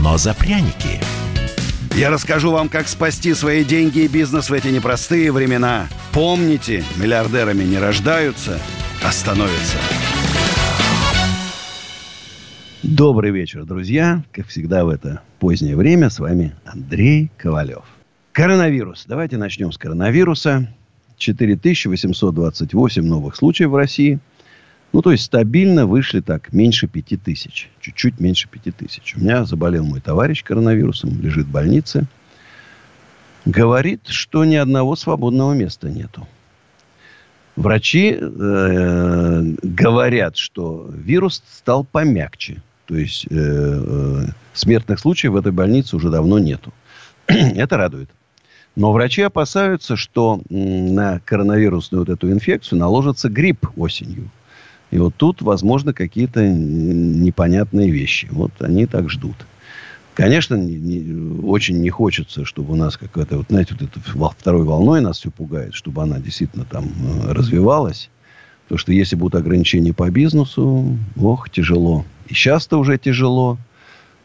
но 0.00 0.18
за 0.18 0.34
пряники. 0.34 1.00
Я 1.94 2.10
расскажу 2.10 2.50
вам, 2.50 2.68
как 2.68 2.88
спасти 2.88 3.32
свои 3.32 3.64
деньги 3.64 4.00
и 4.00 4.08
бизнес 4.08 4.50
в 4.50 4.52
эти 4.52 4.68
непростые 4.68 5.32
времена. 5.32 5.88
Помните, 6.12 6.84
миллиардерами 6.96 7.64
не 7.64 7.78
рождаются, 7.78 8.60
а 9.02 9.12
становятся. 9.12 9.78
Добрый 12.82 13.30
вечер, 13.30 13.64
друзья. 13.64 14.22
Как 14.30 14.46
всегда 14.48 14.84
в 14.84 14.90
это 14.90 15.22
позднее 15.40 15.74
время 15.74 16.10
с 16.10 16.18
вами 16.18 16.54
Андрей 16.64 17.30
Ковалев. 17.36 17.84
Коронавирус. 18.32 19.06
Давайте 19.08 19.38
начнем 19.38 19.72
с 19.72 19.78
коронавируса. 19.78 20.68
4828 21.16 23.02
новых 23.02 23.36
случаев 23.36 23.70
в 23.70 23.76
России. 23.76 24.18
Ну, 24.92 25.02
то 25.02 25.12
есть 25.12 25.24
стабильно 25.24 25.86
вышли 25.86 26.20
так 26.20 26.52
меньше 26.52 26.86
5000. 26.86 27.68
Чуть-чуть 27.80 28.20
меньше 28.20 28.48
5000. 28.48 29.16
У 29.16 29.20
меня 29.20 29.44
заболел 29.44 29.84
мой 29.84 30.00
товарищ 30.00 30.42
коронавирусом, 30.42 31.20
лежит 31.20 31.46
в 31.46 31.50
больнице. 31.50 32.06
Говорит, 33.44 34.06
что 34.06 34.44
ни 34.44 34.56
одного 34.56 34.96
свободного 34.96 35.52
места 35.52 35.88
нету. 35.88 36.26
Врачи 37.56 38.16
э, 38.20 39.54
говорят, 39.62 40.36
что 40.36 40.90
вирус 40.92 41.42
стал 41.50 41.84
помягче. 41.84 42.62
То 42.86 42.96
есть 42.96 43.26
э, 43.26 43.28
э, 43.30 44.26
смертных 44.52 45.00
случаев 45.00 45.32
в 45.32 45.36
этой 45.36 45.52
больнице 45.52 45.96
уже 45.96 46.10
давно 46.10 46.38
нету. 46.38 46.72
Это 47.26 47.76
радует. 47.76 48.10
Но 48.76 48.92
врачи 48.92 49.22
опасаются, 49.22 49.96
что 49.96 50.42
на 50.50 51.20
коронавирусную 51.24 52.02
вот 52.02 52.10
эту 52.10 52.30
инфекцию 52.30 52.78
наложится 52.78 53.30
грипп 53.30 53.66
осенью. 53.76 54.30
И 54.90 54.98
вот 54.98 55.14
тут, 55.16 55.42
возможно, 55.42 55.92
какие-то 55.92 56.46
непонятные 56.46 57.90
вещи. 57.90 58.28
Вот 58.30 58.52
они 58.60 58.86
так 58.86 59.10
ждут. 59.10 59.36
Конечно, 60.14 60.54
не, 60.54 60.76
не, 60.76 61.40
очень 61.42 61.82
не 61.82 61.90
хочется, 61.90 62.46
чтобы 62.46 62.72
у 62.72 62.76
нас 62.76 62.96
какая-то, 62.96 63.36
вот 63.36 63.46
знаете, 63.50 63.76
вот 63.78 63.90
это 63.90 64.00
второй 64.38 64.64
волной 64.64 65.02
нас 65.02 65.18
все 65.18 65.30
пугает, 65.30 65.74
чтобы 65.74 66.02
она 66.02 66.18
действительно 66.18 66.64
там 66.64 66.86
э, 66.86 67.32
развивалась. 67.32 68.08
Потому 68.64 68.78
что 68.78 68.92
если 68.92 69.14
будут 69.14 69.34
ограничения 69.34 69.92
по 69.92 70.10
бизнесу, 70.10 70.96
ох, 71.16 71.50
тяжело. 71.50 72.04
И 72.28 72.34
сейчас-то 72.34 72.78
уже 72.78 72.96
тяжело. 72.96 73.58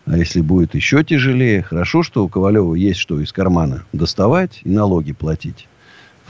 А 0.05 0.17
если 0.17 0.41
будет 0.41 0.73
еще 0.73 1.03
тяжелее, 1.03 1.61
хорошо, 1.61 2.03
что 2.03 2.23
у 2.23 2.29
Ковалева 2.29 2.73
есть 2.73 2.99
что 2.99 3.19
из 3.19 3.31
кармана 3.31 3.83
доставать 3.93 4.61
и 4.63 4.69
налоги 4.69 5.11
платить. 5.11 5.67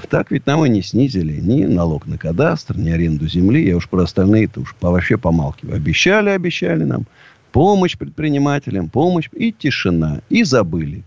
Так 0.09 0.31
ведь 0.31 0.45
нам 0.45 0.65
и 0.65 0.69
не 0.69 0.81
снизили 0.81 1.39
ни 1.39 1.65
налог 1.65 2.07
на 2.07 2.17
кадастр, 2.17 2.77
ни 2.77 2.89
аренду 2.89 3.27
земли. 3.27 3.67
Я 3.67 3.77
уж 3.77 3.87
про 3.89 4.03
остальные-то 4.03 4.61
уж 4.61 4.75
вообще 4.81 5.17
помалкиваю. 5.17 5.75
Обещали, 5.75 6.29
обещали 6.29 6.83
нам 6.83 7.05
помощь 7.51 7.97
предпринимателям, 7.97 8.89
помощь 8.89 9.29
и 9.33 9.51
тишина. 9.51 10.21
И 10.29 10.43
забыли. 10.43 11.03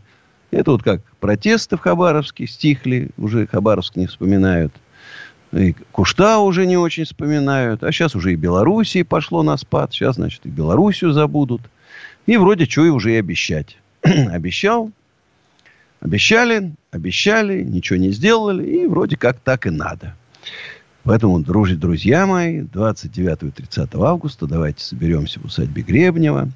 Это 0.50 0.70
вот 0.70 0.82
как 0.82 1.02
протесты 1.20 1.76
в 1.76 1.80
Хабаровске 1.80 2.46
стихли, 2.46 3.10
уже 3.18 3.46
Хабаровск 3.46 3.96
не 3.96 4.06
вспоминают. 4.06 4.72
И 5.52 5.74
Кушта 5.92 6.38
уже 6.38 6.66
не 6.66 6.76
очень 6.76 7.04
вспоминают. 7.04 7.82
А 7.82 7.92
сейчас 7.92 8.14
уже 8.14 8.32
и 8.32 8.36
Белоруссии 8.36 9.02
пошло 9.02 9.42
на 9.42 9.56
спад. 9.56 9.92
Сейчас, 9.92 10.16
значит, 10.16 10.40
и 10.44 10.48
Белоруссию 10.48 11.12
забудут. 11.12 11.62
И 12.26 12.36
вроде 12.36 12.66
что 12.66 12.84
и 12.84 12.88
уже 12.88 13.14
и 13.14 13.16
обещать. 13.16 13.76
Обещал, 14.02 14.90
обещали, 16.04 16.72
обещали, 16.94 17.62
ничего 17.62 17.98
не 17.98 18.10
сделали. 18.10 18.64
И 18.64 18.86
вроде 18.86 19.16
как 19.16 19.40
так 19.40 19.66
и 19.66 19.70
надо. 19.70 20.14
Поэтому, 21.02 21.40
дружи, 21.40 21.76
друзья 21.76 22.26
мои, 22.26 22.62
29 22.62 23.42
и 23.42 23.50
30 23.50 23.94
августа 23.96 24.46
давайте 24.46 24.82
соберемся 24.82 25.40
в 25.40 25.44
усадьбе 25.44 25.82
Гребнева. 25.82 26.48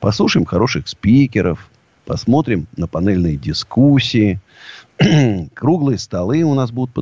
Послушаем 0.00 0.44
хороших 0.44 0.88
спикеров. 0.88 1.70
Посмотрим 2.04 2.66
на 2.76 2.86
панельные 2.86 3.36
дискуссии. 3.36 4.40
Круглые 5.54 5.98
столы 5.98 6.42
у 6.42 6.54
нас 6.54 6.70
будут 6.70 6.92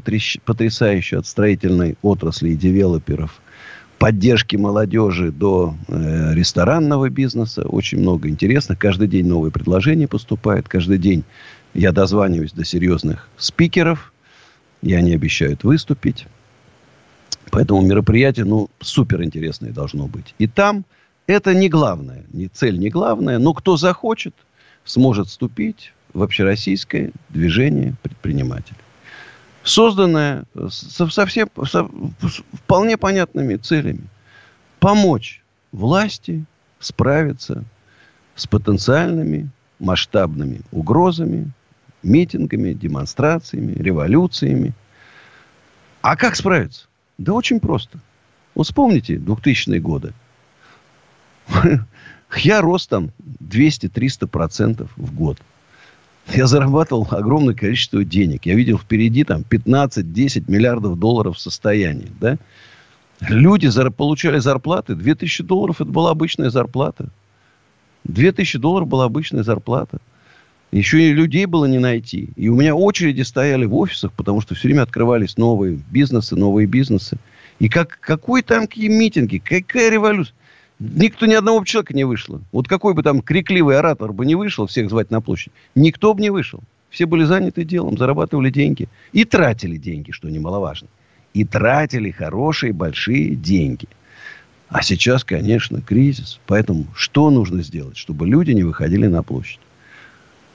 потрясающие 0.45 1.19
от 1.19 1.27
строительной 1.27 1.97
отрасли 2.03 2.51
и 2.51 2.57
девелоперов– 2.57 3.41
поддержки 4.03 4.57
молодежи 4.57 5.31
до 5.31 5.77
э, 5.87 6.35
ресторанного 6.35 7.09
бизнеса. 7.09 7.63
Очень 7.63 8.01
много 8.01 8.29
интересно. 8.29 8.75
Каждый 8.75 9.07
день 9.07 9.29
новые 9.29 9.53
предложения 9.53 10.09
поступают. 10.09 10.69
Каждый 10.69 10.99
день 10.99 11.23
я 11.75 11.93
дозваниваюсь 11.93 12.53
до 12.53 12.65
серьезных 12.65 13.29
спикеров. 13.37 14.13
И 14.83 14.95
они 14.95 15.15
обещают 15.15 15.63
выступить. 15.63 16.27
Поэтому 17.53 17.83
мероприятие, 17.83 18.45
ну, 18.45 18.69
супер 18.81 19.23
интересное 19.23 19.71
должно 19.71 20.09
быть. 20.09 20.35
И 20.39 20.49
там 20.49 20.85
это 21.29 21.55
не 21.55 21.69
главное. 21.69 22.25
Не 22.33 22.49
цель 22.49 22.79
не 22.79 22.89
главная. 22.89 23.39
Но 23.39 23.55
кто 23.55 23.77
захочет, 23.77 24.35
сможет 24.85 25.29
вступить 25.29 25.93
в 26.15 26.23
общероссийское 26.23 27.13
движение 27.29 27.95
предпринимателей 28.03 28.79
созданная 29.65 30.45
со, 30.69 31.09
совсем, 31.09 31.49
со 31.67 31.89
вполне 32.53 32.97
понятными 32.97 33.57
целями. 33.57 34.05
Помочь 34.81 35.43
власти 35.71 36.45
справиться 36.81 37.65
с 38.35 38.47
потенциальными 38.47 39.51
масштабными 39.79 40.61
угрозами, 40.71 41.51
митингами, 42.03 42.73
демонстрациями, 42.73 43.73
революциями. 43.75 44.73
А 46.01 46.17
как 46.17 46.37
справиться? 46.37 46.87
Да 47.19 47.33
очень 47.33 47.61
просто. 47.61 47.99
Вот 48.55 48.67
вспомните 48.67 49.17
2000-е 49.17 49.81
годы. 49.81 50.13
Я 52.37 52.61
рос 52.61 52.87
там 52.87 53.11
200-300% 53.41 54.89
в 54.97 55.15
год. 55.15 55.39
Я 56.33 56.47
зарабатывал 56.47 57.07
огромное 57.11 57.55
количество 57.55 58.05
денег. 58.05 58.47
Я 58.47 58.55
видел 58.55 58.79
впереди 58.79 59.25
там 59.25 59.43
15-10 59.43 60.45
миллиардов 60.49 60.99
долларов 60.99 61.39
состояния. 61.39 62.09
Да? 62.21 62.39
Люди 63.21 63.69
получали 63.91 64.39
зарплаты. 64.39 64.95
2000 64.95 65.43
долларов 65.45 65.81
это 65.81 65.91
была 65.91 66.11
обычная 66.11 66.51
зарплата. 66.51 67.09
2000 68.05 68.59
долларов 68.59 68.89
была 68.89 69.05
обычная 69.05 69.43
зарплата. 69.43 69.99
Еще 70.73 71.11
и 71.11 71.13
людей 71.13 71.45
было 71.45 71.67
не 71.67 71.79
найти. 71.79 72.31
И 72.35 72.49
у 72.49 72.57
меня 72.57 72.75
очереди 72.75 73.21
стояли 73.21 73.67
в 73.67 73.75
офисах, 73.75 74.11
потому 74.15 74.41
что 74.41 74.55
все 74.55 74.69
время 74.69 74.83
открывались 74.83 75.37
новые 75.37 75.79
бизнесы, 75.91 76.35
новые 76.35 76.67
бизнесы. 76.67 77.19
И 77.59 77.69
как, 77.69 77.99
какой 78.01 78.41
там 78.41 78.67
какие 78.67 78.89
митинги, 78.89 79.37
какая 79.37 79.91
революция. 79.91 80.35
Никто, 80.79 81.27
ни 81.27 81.35
одного 81.35 81.63
человека 81.65 81.95
не 81.95 82.05
вышло. 82.05 82.41
Вот 82.53 82.69
какой 82.69 82.95
бы 82.95 83.03
там 83.03 83.21
крикливый 83.21 83.79
оратор 83.79 84.13
бы 84.15 84.25
не 84.25 84.35
вышел, 84.35 84.67
всех 84.67 84.89
звать 84.89 85.11
на 85.11 85.21
площадь, 85.21 85.53
никто 85.75 86.15
бы 86.15 86.23
не 86.23 86.31
вышел. 86.31 86.61
Все 86.89 87.05
были 87.05 87.25
заняты 87.25 87.65
делом, 87.65 87.99
зарабатывали 87.99 88.51
деньги. 88.51 88.89
И 89.13 89.25
тратили 89.27 89.77
деньги, 89.77 90.11
что 90.11 90.31
немаловажно. 90.31 90.89
И 91.35 91.45
тратили 91.45 92.11
хорошие, 92.11 92.73
большие 92.73 93.35
деньги. 93.35 93.89
А 94.69 94.83
сейчас, 94.83 95.23
конечно, 95.23 95.83
кризис. 95.83 96.41
Поэтому 96.47 96.87
что 96.95 97.31
нужно 97.31 97.63
сделать, 97.63 97.99
чтобы 97.99 98.27
люди 98.27 98.53
не 98.53 98.63
выходили 98.63 99.07
на 99.07 99.23
площадь? 99.23 99.61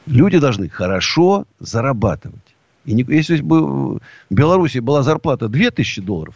Люди 0.08 0.40
должны 0.40 0.70
хорошо 0.70 1.46
зарабатывать. 1.60 2.56
И 2.86 2.94
не, 2.94 3.06
если 3.08 3.42
бы 3.42 3.96
в 3.96 4.02
Беларуси 4.30 4.80
была 4.80 5.04
зарплата 5.04 5.50
2000 5.50 6.02
долларов, 6.02 6.36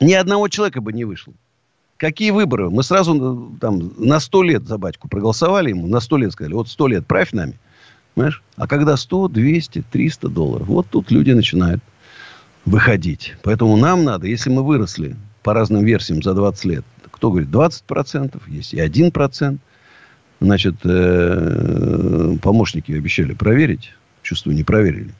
ни 0.00 0.12
одного 0.12 0.48
человека 0.48 0.80
бы 0.80 0.92
не 0.92 1.04
вышло. 1.04 1.32
Какие 1.96 2.32
выборы? 2.32 2.68
Мы 2.68 2.82
сразу 2.82 3.14
э, 3.54 3.58
там 3.60 3.92
на 3.96 4.18
сто 4.18 4.42
лет 4.42 4.66
за 4.66 4.76
батьку 4.76 5.08
проголосовали 5.08 5.68
ему. 5.68 5.86
На 5.86 6.00
сто 6.00 6.16
лет 6.16 6.32
сказали, 6.32 6.54
вот 6.54 6.68
сто 6.68 6.88
лет 6.88 7.06
правь 7.06 7.32
нами. 7.32 7.54
Понимаешь? 8.14 8.42
А 8.56 8.66
когда 8.66 8.96
100, 8.96 9.28
200, 9.28 9.84
300 9.88 10.28
долларов, 10.28 10.66
вот 10.66 10.88
тут 10.90 11.12
люди 11.12 11.30
начинают 11.30 11.80
выходить. 12.64 13.36
Поэтому 13.44 13.76
нам 13.76 14.02
надо, 14.02 14.26
если 14.26 14.50
мы 14.50 14.64
выросли 14.64 15.14
по 15.44 15.54
разным 15.54 15.84
версиям 15.84 16.22
за 16.22 16.34
20 16.34 16.64
лет, 16.64 16.84
кто 17.12 17.30
говорит 17.30 17.50
20%, 17.50 18.40
есть 18.48 18.74
и 18.74 18.78
1%, 18.78 19.58
значит, 20.42 20.76
э, 20.84 22.36
помощники 22.42 22.92
обещали 22.92 23.32
проверить, 23.34 23.92
чувствую, 24.22 24.56
не 24.56 24.64
проверили. 24.64 25.10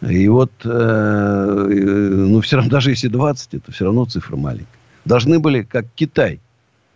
И 0.00 0.28
вот, 0.28 0.52
э, 0.64 1.66
ну, 2.28 2.40
все 2.40 2.56
равно, 2.56 2.70
даже 2.70 2.90
если 2.90 3.08
20, 3.08 3.54
это 3.54 3.72
все 3.72 3.84
равно 3.84 4.04
цифра 4.04 4.36
маленькая 4.36 4.82
должны 5.04 5.38
были, 5.38 5.62
как 5.62 5.86
Китай. 5.94 6.40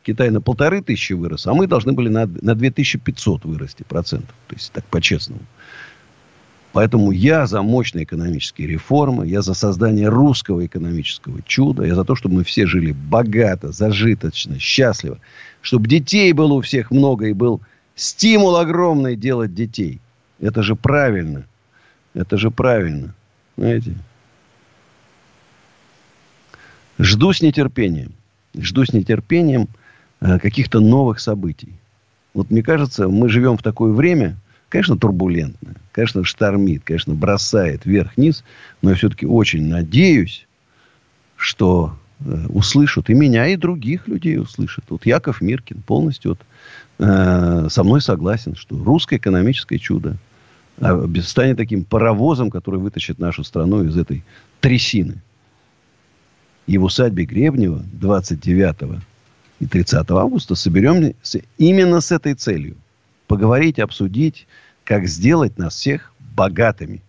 Китай 0.02 0.30
на 0.30 0.40
полторы 0.40 0.82
тысячи 0.82 1.14
вырос, 1.14 1.46
а 1.46 1.54
мы 1.54 1.66
должны 1.66 1.92
были 1.92 2.08
на, 2.08 2.26
на 2.26 2.54
2500 2.54 3.44
вырасти 3.44 3.82
процентов. 3.82 4.34
То 4.46 4.54
есть 4.54 4.72
так 4.72 4.84
по-честному. 4.84 5.40
Поэтому 6.72 7.10
я 7.10 7.46
за 7.46 7.62
мощные 7.62 8.04
экономические 8.04 8.68
реформы, 8.68 9.26
я 9.26 9.40
за 9.40 9.54
создание 9.54 10.08
русского 10.08 10.66
экономического 10.66 11.42
чуда, 11.42 11.84
я 11.84 11.94
за 11.94 12.04
то, 12.04 12.14
чтобы 12.14 12.36
мы 12.36 12.44
все 12.44 12.66
жили 12.66 12.92
богато, 12.92 13.72
зажиточно, 13.72 14.58
счастливо, 14.58 15.18
чтобы 15.62 15.88
детей 15.88 16.32
было 16.32 16.54
у 16.54 16.60
всех 16.60 16.90
много 16.90 17.28
и 17.28 17.32
был 17.32 17.62
стимул 17.94 18.56
огромный 18.56 19.16
делать 19.16 19.54
детей. 19.54 20.00
Это 20.38 20.62
же 20.62 20.76
правильно. 20.76 21.46
Это 22.14 22.36
же 22.36 22.50
правильно. 22.50 23.14
Знаете? 23.56 23.94
Жду 26.98 27.32
с 27.32 27.42
нетерпением. 27.42 28.12
Жду 28.58 28.84
с 28.84 28.92
нетерпением 28.92 29.68
э, 30.20 30.38
каких-то 30.38 30.80
новых 30.80 31.20
событий. 31.20 31.72
Вот 32.32 32.50
мне 32.50 32.62
кажется, 32.62 33.08
мы 33.08 33.28
живем 33.28 33.56
в 33.56 33.62
такое 33.62 33.92
время, 33.92 34.36
конечно, 34.68 34.96
турбулентное, 34.96 35.74
конечно, 35.92 36.24
штормит, 36.24 36.82
конечно, 36.84 37.14
бросает 37.14 37.84
вверх-вниз, 37.84 38.44
но 38.82 38.90
я 38.90 38.96
все-таки 38.96 39.26
очень 39.26 39.66
надеюсь, 39.66 40.46
что 41.36 41.96
э, 42.20 42.46
услышат 42.48 43.10
и 43.10 43.14
меня, 43.14 43.46
и 43.46 43.56
других 43.56 44.08
людей 44.08 44.38
услышат. 44.38 44.84
Вот 44.88 45.06
Яков 45.06 45.40
Миркин 45.40 45.82
полностью 45.82 46.32
вот, 46.32 46.40
э, 46.98 47.68
со 47.70 47.84
мной 47.84 48.00
согласен, 48.00 48.54
что 48.56 48.76
русское 48.76 49.16
экономическое 49.16 49.78
чудо 49.78 50.16
а, 50.80 51.06
станет 51.22 51.56
таким 51.56 51.84
паровозом, 51.84 52.50
который 52.50 52.80
вытащит 52.80 53.18
нашу 53.18 53.44
страну 53.44 53.84
из 53.84 53.96
этой 53.96 54.24
трясины 54.60 55.22
и 56.66 56.78
в 56.78 56.84
усадьбе 56.84 57.24
Гребнева 57.24 57.82
29 57.92 59.00
и 59.60 59.66
30 59.66 60.10
августа 60.10 60.54
соберемся 60.54 61.42
именно 61.58 62.00
с 62.00 62.12
этой 62.12 62.34
целью. 62.34 62.76
Поговорить, 63.26 63.78
обсудить, 63.78 64.46
как 64.84 65.06
сделать 65.06 65.58
нас 65.58 65.74
всех 65.74 66.12
богатыми. 66.20 67.02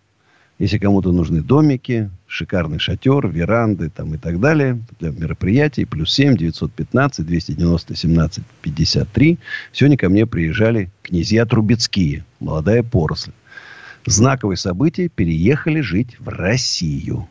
Если 0.58 0.78
кому-то 0.78 1.12
нужны 1.12 1.40
домики, 1.40 2.10
шикарный 2.26 2.80
шатер, 2.80 3.28
веранды 3.28 3.90
там, 3.90 4.14
и 4.14 4.18
так 4.18 4.40
далее 4.40 4.80
для 4.98 5.10
мероприятий, 5.10 5.84
плюс 5.84 6.12
7 6.12 6.36
915 6.36 7.24
290 7.24 7.94
17 7.94 8.44
53. 8.62 9.38
Сегодня 9.72 9.96
ко 9.96 10.08
мне 10.08 10.26
приезжали 10.26 10.90
князья 11.02 11.46
Трубецкие, 11.46 12.24
молодая 12.40 12.82
поросль. 12.82 13.30
Знаковые 14.04 14.56
события 14.56 15.08
переехали 15.08 15.80
жить 15.80 16.18
в 16.18 16.28
Россию. 16.28 17.28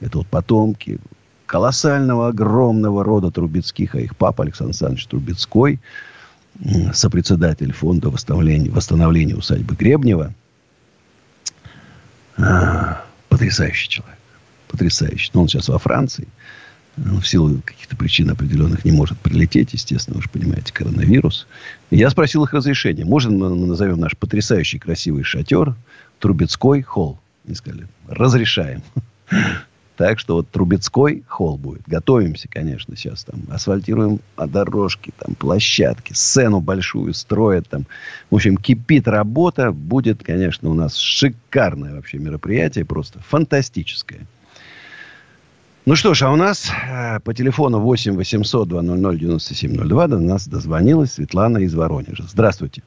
Это 0.00 0.18
вот 0.18 0.28
потомки 0.28 0.98
колоссального, 1.44 2.28
огромного 2.28 3.04
рода 3.04 3.30
Трубецких, 3.30 3.94
а 3.94 4.00
их 4.00 4.16
папа 4.16 4.44
Александр 4.44 4.70
Александрович 4.70 5.06
Трубецкой, 5.06 5.80
сопредседатель 6.92 7.72
фонда 7.72 8.10
восстановления, 8.10 8.70
восстановления 8.70 9.34
усадьбы 9.34 9.74
Гребнева. 9.74 10.34
А, 12.36 13.04
потрясающий 13.28 13.88
человек. 13.88 14.18
Потрясающий. 14.68 15.30
Но 15.34 15.42
он 15.42 15.48
сейчас 15.48 15.68
во 15.68 15.78
Франции. 15.78 16.28
Он 16.96 17.20
в 17.20 17.26
силу 17.26 17.60
каких-то 17.64 17.96
причин 17.96 18.30
определенных 18.30 18.84
не 18.84 18.92
может 18.92 19.18
прилететь, 19.18 19.72
естественно, 19.72 20.16
вы 20.16 20.22
же 20.22 20.28
понимаете, 20.28 20.72
коронавирус. 20.72 21.46
Я 21.90 22.10
спросил 22.10 22.44
их 22.44 22.52
разрешения. 22.52 23.04
Можно 23.04 23.48
мы 23.48 23.66
назовем 23.66 23.98
наш 23.98 24.16
потрясающий 24.16 24.78
красивый 24.78 25.24
шатер 25.24 25.74
Трубецкой 26.18 26.82
холл? 26.82 27.18
Они 27.46 27.54
сказали, 27.54 27.88
разрешаем. 28.06 28.82
Так 29.96 30.18
что 30.18 30.36
вот 30.36 30.48
Трубецкой 30.48 31.22
холл 31.28 31.58
будет. 31.58 31.82
Готовимся, 31.86 32.48
конечно, 32.48 32.96
сейчас 32.96 33.24
там. 33.24 33.42
Асфальтируем 33.50 34.20
дорожки, 34.36 35.12
там, 35.18 35.34
площадки, 35.34 36.12
сцену 36.14 36.60
большую 36.60 37.12
строят 37.14 37.68
там. 37.68 37.86
В 38.30 38.36
общем, 38.36 38.56
кипит 38.56 39.06
работа. 39.06 39.70
Будет, 39.70 40.22
конечно, 40.22 40.70
у 40.70 40.74
нас 40.74 40.96
шикарное 40.96 41.94
вообще 41.94 42.18
мероприятие. 42.18 42.84
Просто 42.84 43.20
фантастическое. 43.20 44.20
Ну 45.84 45.96
что 45.96 46.14
ж, 46.14 46.22
а 46.22 46.30
у 46.30 46.36
нас 46.36 46.70
э, 46.70 47.18
по 47.20 47.34
телефону 47.34 47.80
8 47.80 48.14
800 48.14 48.68
200 48.68 49.18
9702 49.18 50.06
до 50.06 50.18
нас 50.18 50.46
дозвонилась 50.46 51.14
Светлана 51.14 51.58
из 51.58 51.74
Воронежа. 51.74 52.22
Здравствуйте. 52.22 52.82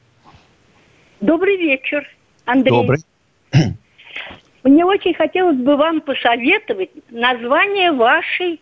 Добрый 1.20 1.56
вечер, 1.58 2.04
Андрей. 2.46 2.70
Добрый. 2.70 3.04
Мне 4.66 4.84
очень 4.84 5.14
хотелось 5.14 5.58
бы 5.58 5.76
вам 5.76 6.00
посоветовать 6.00 6.90
название 7.10 7.92
вашей, 7.92 8.60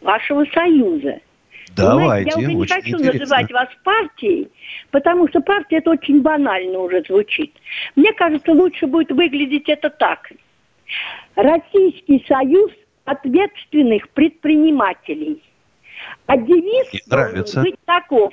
вашего 0.00 0.46
союза. 0.54 1.20
Давайте, 1.76 2.30
Знаете, 2.30 2.30
я 2.30 2.36
уже 2.38 2.54
не 2.54 2.66
хочу 2.66 2.96
интересно. 2.96 3.20
называть 3.20 3.52
вас 3.52 3.68
партией, 3.84 4.48
потому 4.90 5.28
что 5.28 5.40
партия 5.40 5.76
это 5.76 5.90
очень 5.90 6.22
банально 6.22 6.78
уже 6.78 7.02
звучит. 7.06 7.52
Мне 7.94 8.14
кажется, 8.14 8.52
лучше 8.52 8.86
будет 8.86 9.10
выглядеть 9.10 9.68
это 9.68 9.90
так. 9.90 10.32
Российский 11.36 12.24
союз 12.26 12.70
ответственных 13.04 14.08
предпринимателей. 14.08 15.42
А 16.24 16.38
девиз 16.38 16.90
Мне 16.90 17.00
нравится. 17.06 17.54
должен 17.56 17.62
быть 17.64 17.80
таков. 17.84 18.32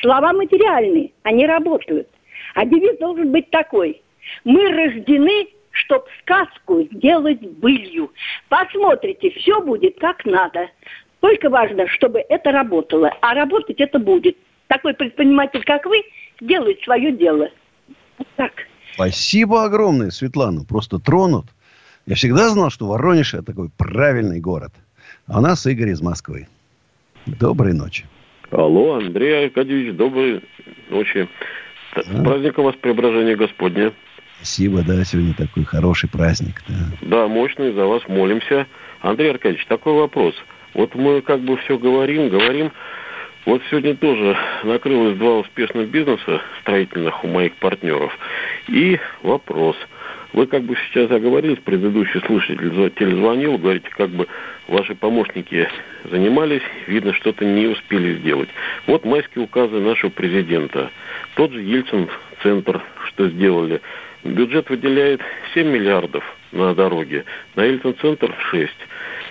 Слова 0.00 0.32
материальные, 0.32 1.10
они 1.24 1.44
работают. 1.44 2.08
А 2.54 2.64
девиз 2.64 2.98
должен 3.00 3.32
быть 3.32 3.50
такой– 3.50 4.00
мы 4.44 4.68
рождены, 4.72 5.48
чтоб 5.70 6.06
сказку 6.20 6.82
сделать 6.92 7.40
былью. 7.40 8.10
Посмотрите, 8.48 9.30
все 9.30 9.60
будет 9.60 9.98
как 9.98 10.24
надо. 10.24 10.68
Только 11.20 11.50
важно, 11.50 11.86
чтобы 11.88 12.24
это 12.28 12.50
работало. 12.50 13.12
А 13.20 13.34
работать 13.34 13.80
это 13.80 13.98
будет. 13.98 14.36
Такой 14.68 14.94
предприниматель, 14.94 15.62
как 15.64 15.84
вы, 15.86 16.02
делает 16.40 16.80
свое 16.82 17.12
дело. 17.12 17.48
Вот 18.18 18.28
так. 18.36 18.52
Спасибо 18.94 19.64
огромное, 19.64 20.10
Светлана. 20.10 20.64
Просто 20.64 20.98
тронут. 20.98 21.46
Я 22.06 22.14
всегда 22.14 22.48
знал, 22.48 22.70
что 22.70 22.86
Воронеж 22.86 23.34
это 23.34 23.44
такой 23.44 23.70
правильный 23.76 24.40
город. 24.40 24.72
А 25.26 25.38
у 25.38 25.42
нас 25.42 25.66
Игорь 25.66 25.90
из 25.90 26.00
Москвы. 26.00 26.48
Доброй 27.26 27.74
ночи. 27.74 28.06
Алло, 28.50 28.94
Андрей 28.94 29.46
Аркадьевич, 29.46 29.94
доброй 29.94 30.42
ночи. 30.88 31.28
Да. 31.94 32.22
Праздник 32.24 32.58
у 32.58 32.62
вас 32.62 32.74
Преображение 32.76 33.36
Господне. 33.36 33.92
Спасибо, 34.40 34.82
да, 34.82 35.04
сегодня 35.04 35.34
такой 35.34 35.64
хороший 35.64 36.08
праздник. 36.08 36.62
Да. 36.66 36.74
Да, 37.02 37.28
мощный, 37.28 37.72
за 37.72 37.84
вас 37.84 38.02
молимся. 38.08 38.66
Андрей 39.02 39.32
Аркадьевич, 39.32 39.66
такой 39.66 39.92
вопрос. 39.92 40.34
Вот 40.72 40.94
мы 40.94 41.20
как 41.20 41.40
бы 41.40 41.58
все 41.58 41.76
говорим, 41.76 42.30
говорим. 42.30 42.72
Вот 43.44 43.60
сегодня 43.68 43.94
тоже 43.96 44.34
накрылось 44.64 45.18
два 45.18 45.40
успешных 45.40 45.90
бизнеса 45.90 46.40
строительных 46.62 47.22
у 47.22 47.26
моих 47.26 47.54
партнеров. 47.56 48.16
И 48.68 48.98
вопрос. 49.22 49.76
Вы 50.32 50.46
как 50.46 50.62
бы 50.62 50.74
сейчас 50.86 51.10
оговорились, 51.10 51.58
предыдущий 51.58 52.22
слушатель 52.24 52.90
телезвонил, 52.98 53.58
говорите, 53.58 53.88
как 53.90 54.08
бы 54.08 54.26
ваши 54.68 54.94
помощники 54.94 55.68
занимались, 56.10 56.62
видно, 56.86 57.12
что-то 57.12 57.44
не 57.44 57.66
успели 57.66 58.18
сделать. 58.20 58.48
Вот 58.86 59.04
майские 59.04 59.44
указы 59.44 59.80
нашего 59.80 60.08
президента. 60.08 60.90
Тот 61.34 61.52
же 61.52 61.60
Ельцин 61.60 62.08
центр, 62.42 62.82
что 63.08 63.28
сделали. 63.28 63.82
Бюджет 64.24 64.68
выделяет 64.68 65.20
7 65.54 65.66
миллиардов 65.66 66.24
на 66.52 66.74
дороге, 66.74 67.24
на 67.56 67.64
Ельцин-центр 67.64 68.34
6. 68.50 68.72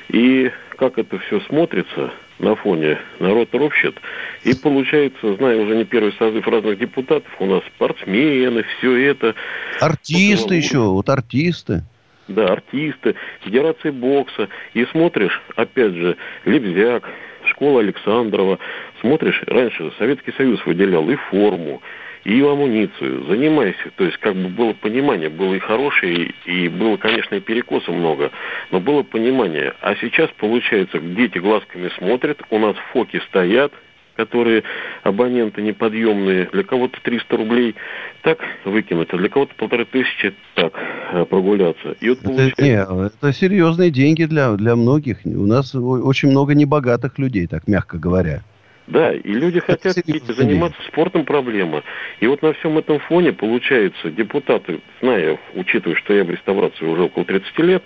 И 0.09 0.51
как 0.77 0.97
это 0.97 1.19
все 1.19 1.39
смотрится 1.41 2.11
на 2.39 2.55
фоне 2.55 2.97
народ 3.19 3.53
ропщет. 3.53 3.95
И 4.43 4.55
получается, 4.55 5.35
знаю 5.35 5.63
уже 5.63 5.75
не 5.75 5.83
первый 5.83 6.13
созыв 6.13 6.47
разных 6.47 6.79
депутатов, 6.79 7.29
у 7.39 7.45
нас 7.45 7.61
спортсмены, 7.75 8.63
все 8.77 8.95
это. 8.95 9.35
Артисты 9.81 10.55
вот, 10.55 10.63
еще, 10.63 10.79
вот 10.79 11.09
артисты. 11.09 11.83
Да, 12.27 12.53
артисты, 12.53 13.15
федерации 13.41 13.89
бокса. 13.89 14.49
И 14.73 14.85
смотришь, 14.85 15.41
опять 15.55 15.93
же, 15.93 16.15
Лебзяк, 16.45 17.09
школа 17.45 17.81
Александрова. 17.81 18.59
Смотришь, 19.01 19.41
раньше 19.47 19.91
Советский 19.97 20.31
Союз 20.33 20.65
выделял 20.65 21.09
и 21.09 21.15
форму, 21.15 21.81
и 22.23 22.41
амуницию, 22.41 23.25
занимайся. 23.27 23.91
То 23.95 24.05
есть, 24.05 24.17
как 24.17 24.35
бы 24.35 24.49
было 24.49 24.73
понимание, 24.73 25.29
было 25.29 25.53
и 25.53 25.59
хорошее, 25.59 26.33
и 26.45 26.67
было, 26.67 26.97
конечно, 26.97 27.35
и 27.35 27.39
перекоса 27.39 27.91
много, 27.91 28.31
но 28.71 28.79
было 28.79 29.03
понимание. 29.03 29.73
А 29.81 29.95
сейчас, 29.95 30.29
получается, 30.37 30.99
дети 30.99 31.37
глазками 31.37 31.89
смотрят, 31.97 32.41
у 32.49 32.59
нас 32.59 32.75
фоки 32.91 33.21
стоят, 33.27 33.73
которые 34.19 34.63
абоненты 35.03 35.61
неподъемные, 35.61 36.49
для 36.51 36.63
кого-то 36.63 36.99
300 37.01 37.37
рублей 37.37 37.75
так 38.21 38.39
выкинуть, 38.65 39.07
а 39.13 39.17
для 39.17 39.29
кого-то 39.29 39.55
полторы 39.55 39.85
тысячи 39.85 40.33
так 40.55 40.73
э, 41.13 41.23
прогуляться. 41.23 41.95
И 42.01 42.09
вот 42.09 42.19
Это, 42.25 42.61
не, 42.61 43.05
это 43.05 43.31
серьезные 43.33 43.91
деньги 43.91 44.25
для, 44.25 44.51
для 44.55 44.75
многих. 44.75 45.19
У 45.23 45.45
нас 45.45 45.73
очень 45.73 46.31
много 46.31 46.53
небогатых 46.53 47.17
людей, 47.17 47.47
так 47.47 47.69
мягко 47.69 47.97
говоря. 47.97 48.41
Да, 48.89 49.13
и 49.13 49.33
люди 49.33 49.59
хотят 49.59 49.95
видите, 49.97 50.33
заниматься 50.33 50.81
спортом 50.87 51.23
проблема. 51.23 51.83
И 52.19 52.27
вот 52.27 52.41
на 52.41 52.53
всем 52.53 52.77
этом 52.79 52.99
фоне, 52.99 53.31
получается, 53.31 54.09
депутаты, 54.09 54.79
зная, 54.99 55.37
учитывая, 55.53 55.95
что 55.95 56.13
я 56.13 56.23
в 56.23 56.31
реставрации 56.31 56.85
уже 56.85 57.03
около 57.03 57.23
30 57.23 57.59
лет, 57.59 57.83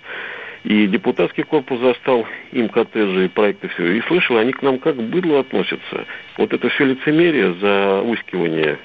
И 0.64 0.86
депутатский 0.86 1.42
корпус 1.42 1.78
застал 1.78 2.26
им 2.52 2.70
коттеджи 2.70 3.26
и 3.26 3.28
проекты 3.28 3.68
все. 3.68 3.98
И 3.98 4.00
слышал, 4.02 4.38
они 4.38 4.52
к 4.52 4.62
нам 4.62 4.78
как 4.78 4.96
к 4.96 5.00
быдлу 5.00 5.36
относятся. 5.36 6.06
Вот 6.38 6.54
это 6.54 6.70
все 6.70 6.86
лицемерие, 6.86 7.52
заускивание 7.60 8.78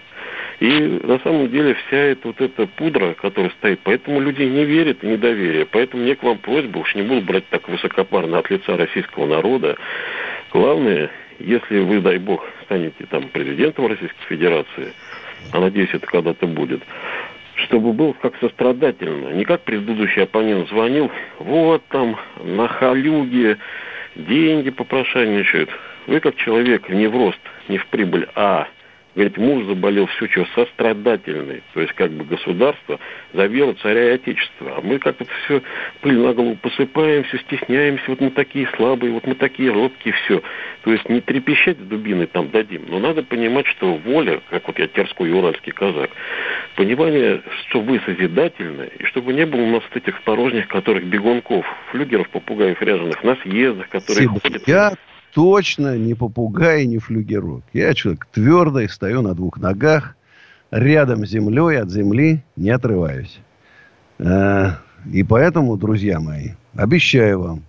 и 0.60 1.00
на 1.04 1.20
самом 1.20 1.50
деле 1.50 1.74
вся 1.74 1.98
эта 1.98 2.28
вот 2.28 2.42
эта 2.42 2.68
пудра, 2.68 3.14
которая 3.14 3.52
стоит, 3.52 3.80
поэтому 3.84 4.20
люди 4.20 4.44
не 4.44 4.66
верят 4.66 5.04
и 5.04 5.08
недоверие. 5.08 5.66
Поэтому 5.66 6.04
мне 6.04 6.16
к 6.16 6.24
вам 6.24 6.38
просьба, 6.40 6.80
уж 6.80 6.96
не 6.96 7.04
буду 7.04 7.22
брать 7.22 7.48
так 7.48 7.70
высокопарно 7.70 8.40
от 8.40 8.50
лица 8.50 8.76
российского 8.76 9.26
народа. 9.26 9.78
Главное, 10.52 11.10
если 11.40 11.80
вы, 11.80 12.02
дай 12.02 12.18
бог, 12.18 12.46
станете 12.64 13.06
там 13.10 13.30
президентом 13.30 13.88
Российской 13.88 14.24
Федерации, 14.28 14.94
а 15.52 15.60
надеюсь, 15.60 15.90
это 15.94 16.06
когда-то 16.06 16.48
будет, 16.48 16.82
чтобы 17.56 17.94
был 17.94 18.14
как 18.14 18.36
сострадательно, 18.38 19.30
не 19.30 19.46
как 19.46 19.62
предыдущий 19.62 20.24
оппонент 20.24 20.70
звонил, 20.70 21.12
вот 21.40 21.84
там 21.88 22.18
на 22.44 22.68
халюге 22.68 23.58
деньги 24.16 24.70
попрошайничают. 24.70 25.70
Вы 26.08 26.20
как 26.20 26.36
человек 26.36 26.90
не 26.90 27.08
в 27.08 27.16
рост, 27.16 27.40
не 27.68 27.78
в 27.78 27.86
прибыль, 27.88 28.28
а 28.36 28.68
Говорит, 29.20 29.38
муж 29.38 29.66
заболел, 29.66 30.06
все 30.06 30.30
что, 30.30 30.46
сострадательный. 30.56 31.62
То 31.74 31.82
есть 31.82 31.92
как 31.92 32.10
бы 32.10 32.24
государство 32.24 33.02
за 33.34 33.48
веру 33.48 33.74
царя 33.82 34.12
и 34.12 34.14
отечества. 34.14 34.76
А 34.78 34.82
мы 34.82 34.98
как-то 34.98 35.26
все 35.44 35.62
пыль 36.00 36.18
на 36.18 36.32
голову 36.32 36.56
посыпаем, 36.56 37.26
все 37.26 37.38
стесняемся. 37.40 38.06
Вот 38.08 38.22
мы 38.22 38.32
такие 38.32 38.70
слабые, 38.78 39.12
вот 39.12 39.28
мы 39.28 39.36
такие 39.36 39.74
робкие, 39.74 40.14
все. 40.24 40.42
То 40.84 40.94
есть 40.94 41.10
не 41.10 41.20
трепещать 41.20 41.86
дубины 41.86 42.28
там 42.28 42.50
дадим. 42.50 42.86
Но 42.88 43.00
надо 43.00 43.22
понимать, 43.22 43.68
что 43.68 43.96
воля, 43.96 44.40
как 44.50 44.66
вот 44.68 44.80
я 44.80 44.88
терской 44.88 45.34
уральский 45.34 45.74
казак, 45.74 46.12
понимание, 46.78 47.42
что 47.68 47.82
вы 47.82 48.00
созидательны, 48.06 48.90
и 49.00 49.04
чтобы 49.04 49.34
не 49.34 49.46
было 49.46 49.64
у 49.64 49.70
нас 49.70 49.84
этих 49.96 50.22
порожних, 50.22 50.70
которых 50.70 51.04
бегунков, 51.04 51.66
флюгеров, 51.92 52.30
попугаев 52.30 52.82
ряженых 52.82 53.22
на 53.26 53.36
съездах, 53.36 53.90
которые 53.90 54.30
ходят... 54.30 54.64
Точно 55.34 55.98
не 55.98 56.16
попугай 56.16 56.86
не 56.86 56.98
флюгерок. 56.98 57.64
Я 57.74 57.94
человек 57.94 58.28
твердый, 58.32 58.90
стою 58.90 59.22
на 59.22 59.36
двух 59.36 59.58
ногах, 59.58 60.16
рядом 60.72 61.26
с 61.26 61.30
землей, 61.30 61.80
от 61.80 61.92
земли 61.92 62.44
не 62.56 62.72
отрываюсь. 62.72 63.40
Э, 64.18 64.72
и 65.12 65.24
поэтому, 65.24 65.78
друзья 65.78 66.20
мои, 66.20 66.52
обещаю 66.76 67.42
вам, 67.42 67.64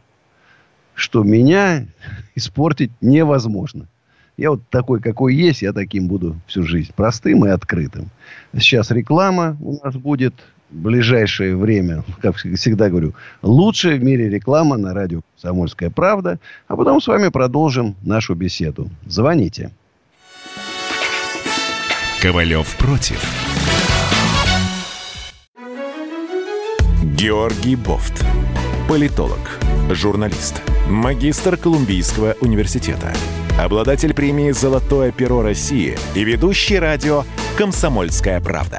что 0.95 1.23
меня 1.23 1.87
испортить 2.35 2.93
невозможно. 3.01 3.89
Я 4.37 4.53
вот 4.53 4.63
такой, 4.71 5.01
какой 5.01 5.35
есть, 5.35 5.61
я 5.61 5.75
таким 5.75 6.09
буду 6.09 6.41
всю 6.47 6.63
жизнь. 6.63 6.93
Простым 6.97 7.45
и 7.45 7.51
открытым. 7.51 8.09
Сейчас 8.55 8.91
реклама 8.91 9.59
у 9.61 9.79
нас 9.85 9.95
будет 9.97 10.35
ближайшее 10.71 11.57
время, 11.57 12.05
как 12.23 12.37
всегда 12.37 12.89
говорю, 12.89 13.15
лучшая 13.43 13.97
в 13.97 14.05
мире 14.05 14.29
реклама 14.29 14.77
на 14.77 14.95
радио 14.95 15.21
«Самольская 15.37 15.91
правда». 15.91 16.39
А 16.69 16.77
потом 16.77 17.01
с 17.01 17.07
вами 17.07 17.29
продолжим 17.29 17.97
нашу 18.03 18.35
беседу. 18.35 18.89
Звоните. 19.07 19.71
Ковалев 22.21 22.77
против. 22.77 23.23
Георгий 27.17 27.77
Бофт. 27.77 28.25
Политолог, 28.89 29.59
журналист, 29.91 30.63
магистр 30.89 31.57
Колумбийского 31.57 32.35
университета, 32.41 33.13
обладатель 33.59 34.15
премии 34.15 34.51
«Золотое 34.51 35.13
перо 35.13 35.43
России» 35.43 35.97
и 36.15 36.25
ведущий 36.25 36.79
радио 36.79 37.25
«Комсомольская 37.57 38.41
правда» 38.41 38.79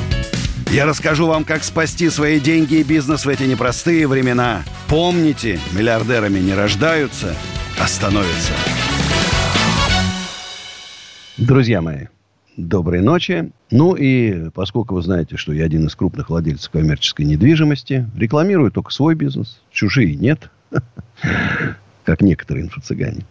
я 0.71 0.85
расскажу 0.85 1.27
вам, 1.27 1.43
как 1.43 1.63
спасти 1.65 2.09
свои 2.09 2.39
деньги 2.39 2.75
и 2.75 2.83
бизнес 2.83 3.25
в 3.25 3.29
эти 3.29 3.43
непростые 3.43 4.07
времена. 4.07 4.63
Помните, 4.87 5.59
миллиардерами 5.73 6.39
не 6.39 6.53
рождаются, 6.53 7.35
а 7.77 7.87
становятся. 7.87 8.53
Друзья 11.37 11.81
мои, 11.81 12.05
доброй 12.55 13.01
ночи. 13.01 13.51
Ну 13.69 13.95
и 13.95 14.49
поскольку 14.51 14.95
вы 14.95 15.01
знаете, 15.01 15.35
что 15.35 15.51
я 15.51 15.65
один 15.65 15.87
из 15.87 15.95
крупных 15.95 16.29
владельцев 16.29 16.71
коммерческой 16.71 17.25
недвижимости, 17.25 18.09
рекламирую 18.15 18.71
только 18.71 18.91
свой 18.91 19.15
бизнес, 19.15 19.61
чужие 19.71 20.15
нет, 20.15 20.49
как 22.05 22.21
некоторые 22.21 22.65
инфо-цыгане. 22.65 23.25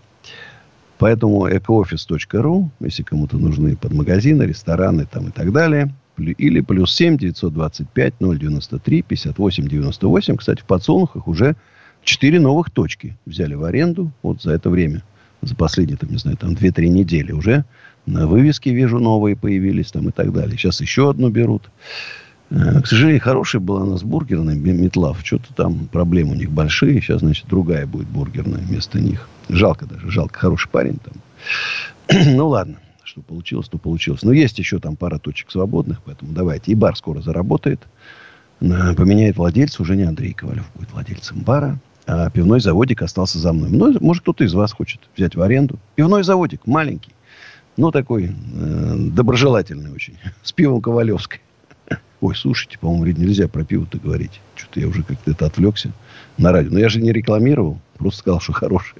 Поэтому 0.98 1.48
экоофис.ру, 1.48 2.70
если 2.80 3.02
кому-то 3.02 3.38
нужны 3.38 3.76
подмагазины, 3.76 4.42
рестораны 4.42 5.06
там 5.06 5.28
и 5.28 5.30
так 5.30 5.50
далее, 5.50 5.94
или 6.20 6.60
плюс 6.60 6.94
7 6.94 7.16
925 7.18 8.14
093 8.20 9.02
58 9.02 9.68
98. 9.68 10.36
Кстати, 10.36 10.60
в 10.60 10.64
подсолнухах 10.64 11.28
уже 11.28 11.56
4 12.04 12.40
новых 12.40 12.70
точки 12.70 13.16
взяли 13.26 13.54
в 13.54 13.64
аренду 13.64 14.12
вот 14.22 14.42
за 14.42 14.52
это 14.52 14.70
время. 14.70 15.02
За 15.42 15.54
последние, 15.54 15.96
там, 15.96 16.10
не 16.10 16.18
знаю, 16.18 16.36
там 16.36 16.52
2-3 16.52 16.88
недели 16.88 17.32
уже 17.32 17.64
на 18.06 18.26
вывеске 18.26 18.72
вижу 18.72 18.98
новые 18.98 19.36
появились 19.36 19.90
там 19.90 20.08
и 20.08 20.12
так 20.12 20.32
далее. 20.32 20.56
Сейчас 20.56 20.80
еще 20.80 21.10
одну 21.10 21.30
берут. 21.30 21.70
Э, 22.50 22.80
к 22.80 22.86
сожалению, 22.86 23.22
хорошая 23.22 23.60
была 23.60 23.82
у 23.82 23.86
нас 23.86 24.02
бургерная 24.02 24.54
Метлав. 24.54 25.20
Что-то 25.24 25.54
там 25.54 25.86
проблемы 25.86 26.32
у 26.32 26.34
них 26.34 26.50
большие. 26.50 27.00
Сейчас, 27.00 27.20
значит, 27.20 27.46
другая 27.48 27.86
будет 27.86 28.08
бургерная 28.08 28.60
вместо 28.60 29.00
них. 29.00 29.28
Жалко 29.48 29.86
даже. 29.86 30.10
Жалко. 30.10 30.38
Хороший 30.38 30.68
парень 30.68 30.98
там. 30.98 31.14
ну, 32.36 32.48
ладно 32.48 32.76
что 33.10 33.22
получилось, 33.22 33.68
то 33.68 33.76
получилось. 33.76 34.22
Но 34.22 34.32
есть 34.32 34.58
еще 34.58 34.78
там 34.78 34.96
пара 34.96 35.18
точек 35.18 35.50
свободных, 35.50 36.00
поэтому 36.04 36.32
давайте. 36.32 36.70
И 36.70 36.74
бар 36.74 36.96
скоро 36.96 37.20
заработает. 37.20 37.80
Поменяет 38.60 39.36
владельца. 39.36 39.82
Уже 39.82 39.96
не 39.96 40.04
Андрей 40.04 40.32
Ковалев 40.32 40.70
будет 40.74 40.92
владельцем 40.92 41.40
бара. 41.40 41.78
А 42.06 42.30
пивной 42.30 42.60
заводик 42.60 43.02
остался 43.02 43.38
за 43.38 43.52
мной. 43.52 43.70
Ну, 43.70 43.96
может, 44.00 44.22
кто-то 44.22 44.44
из 44.44 44.54
вас 44.54 44.72
хочет 44.72 45.00
взять 45.16 45.34
в 45.34 45.42
аренду. 45.42 45.78
Пивной 45.96 46.22
заводик 46.22 46.66
маленький. 46.66 47.12
Но 47.76 47.90
такой 47.90 48.30
э, 48.30 48.94
доброжелательный 49.12 49.92
очень. 49.92 50.16
С 50.42 50.52
пивом 50.52 50.80
Ковалевской. 50.80 51.40
Ой, 52.20 52.36
слушайте, 52.36 52.78
по-моему, 52.78 53.18
нельзя 53.18 53.48
про 53.48 53.64
пиво-то 53.64 53.98
говорить. 53.98 54.40
Что-то 54.54 54.80
я 54.80 54.88
уже 54.88 55.02
как-то 55.02 55.32
это 55.32 55.46
отвлекся 55.46 55.90
на 56.38 56.52
радио. 56.52 56.70
Но 56.70 56.78
я 56.78 56.88
же 56.88 57.00
не 57.00 57.12
рекламировал. 57.12 57.80
Просто 57.98 58.20
сказал, 58.20 58.40
что 58.40 58.52
хороший. 58.52 58.98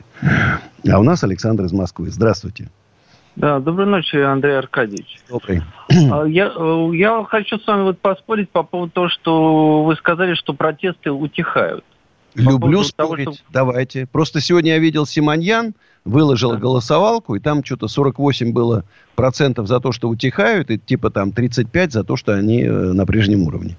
А 0.89 0.99
у 0.99 1.03
нас 1.03 1.23
Александр 1.23 1.65
из 1.65 1.73
Москвы. 1.73 2.11
Здравствуйте. 2.11 2.71
Да, 3.37 3.61
доброй 3.61 3.87
ночи, 3.87 4.17
Андрей 4.17 4.59
Аркадьевич. 4.59 5.21
Добрый. 5.29 5.63
А, 6.11 6.25
я, 6.25 6.53
э, 6.55 6.91
я 6.95 7.25
хочу 7.25 7.59
с 7.59 7.67
вами 7.67 7.83
вот 7.83 7.99
поспорить 7.99 8.51
по 8.51 8.63
поводу 8.63 8.93
того, 8.93 9.09
что 9.09 9.85
вы 9.85 9.97
сказали, 9.97 10.35
что 10.35 10.53
протесты 10.53 11.11
утихают. 11.11 11.85
Люблю 12.35 12.85
спорить. 12.85 13.25
Того, 13.25 13.37
что... 13.37 13.45
Давайте. 13.51 14.07
Просто 14.07 14.41
сегодня 14.41 14.73
я 14.73 14.79
видел 14.79 15.07
Симоньян, 15.07 15.75
выложил 16.05 16.53
да. 16.53 16.59
голосовалку, 16.59 17.35
и 17.35 17.41
там 17.41 17.65
что-то 17.65 17.89
48 17.89 18.53
было 18.53 18.85
процентов 19.15 19.67
за 19.67 19.81
то, 19.81 19.93
что 19.93 20.09
утихают, 20.09 20.71
и 20.71 20.79
типа 20.79 21.11
там 21.11 21.33
35 21.33 21.93
за 21.93 22.05
то, 22.05 22.17
что 22.17 22.35
они 22.35 22.63
э, 22.63 22.71
на 22.71 23.07
прежнем 23.07 23.43
уровне. 23.43 23.77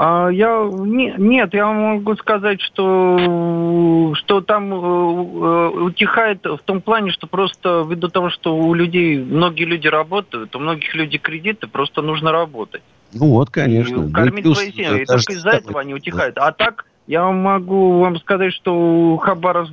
А 0.00 0.28
я 0.28 0.62
не, 0.72 1.12
нет, 1.18 1.52
я 1.54 1.66
могу 1.72 2.14
сказать, 2.14 2.60
что 2.60 4.14
что 4.14 4.40
там 4.42 4.72
э, 4.72 4.76
э, 4.76 5.68
утихает 5.70 6.44
в 6.44 6.58
том 6.58 6.82
плане, 6.82 7.10
что 7.10 7.26
просто 7.26 7.84
ввиду 7.84 8.06
того, 8.06 8.30
что 8.30 8.56
у 8.56 8.74
людей 8.74 9.18
многие 9.18 9.64
люди 9.64 9.88
работают, 9.88 10.54
у 10.54 10.60
многих 10.60 10.94
людей 10.94 11.18
кредиты, 11.18 11.66
просто 11.66 12.00
нужно 12.00 12.30
работать. 12.30 12.82
Ну 13.12 13.30
вот, 13.30 13.50
конечно. 13.50 14.04
И 14.04 14.12
кормить 14.12 14.44
ну, 14.44 14.54
свои 14.54 14.70
семьи. 14.70 15.02
И 15.02 15.04
только 15.04 15.32
из-за 15.32 15.50
этого 15.50 15.80
они 15.80 15.94
утихают. 15.94 16.38
А 16.38 16.52
так 16.52 16.86
я 17.08 17.28
могу 17.32 17.98
вам 17.98 18.20
сказать, 18.20 18.52
что 18.52 19.16
Хабаровск 19.16 19.72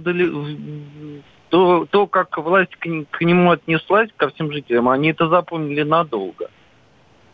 то, 1.49 1.85
то, 1.87 2.07
как 2.07 2.35
власть 2.39 2.75
к, 2.77 2.87
к 3.11 3.21
нему 3.21 3.51
отнеслась, 3.51 4.09
ко 4.17 4.29
всем 4.29 4.51
жителям, 4.51 4.89
они 4.89 5.11
это 5.11 5.29
запомнили 5.29 5.83
надолго. 5.83 6.49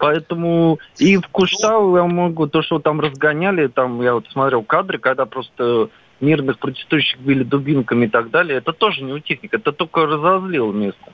Поэтому 0.02 0.80
и 0.98 1.18
в 1.18 1.28
Куштау 1.28 1.96
я 1.96 2.04
могу, 2.06 2.48
то, 2.48 2.64
что 2.64 2.80
там 2.80 3.00
разгоняли, 3.00 3.68
там 3.68 4.02
я 4.02 4.16
вот 4.16 4.26
смотрел 4.32 4.64
кадры, 4.64 4.98
когда 4.98 5.28
просто 5.28 5.90
мирных 6.20 6.58
протестующих 6.58 7.20
били 7.20 7.44
дубинками 7.44 8.08
и 8.08 8.10
так 8.10 8.32
далее, 8.32 8.58
это 8.58 8.74
тоже 8.74 9.04
не 9.04 9.14
утихник, 9.14 9.54
это 9.54 9.72
только 9.72 10.08
разозлило 10.08 10.72
место. 10.72 11.14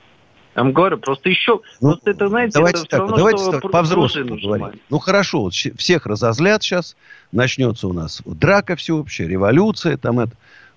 Я 0.56 0.62
вам 0.62 0.72
говорю, 0.72 0.96
просто 0.96 1.28
еще, 1.28 1.60
Ну, 1.82 1.90
просто 1.90 2.12
это, 2.12 2.28
знаете, 2.28 2.52
давайте 2.54 2.78
это 2.78 2.88
так, 2.88 3.00
равно, 3.00 3.16
давайте 3.18 3.42
что 3.42 3.60
так, 3.60 3.70
по-взрослому 3.70 4.38
говорить. 4.42 4.80
Ну 4.88 4.98
хорошо, 4.98 5.42
вот 5.42 5.52
всех 5.52 6.06
разозлят 6.06 6.62
сейчас, 6.62 6.96
начнется 7.30 7.88
у 7.88 7.92
нас 7.92 8.22
драка 8.24 8.74
всеобщая, 8.74 9.28
революция, 9.28 9.98
там 9.98 10.18
это, 10.18 10.32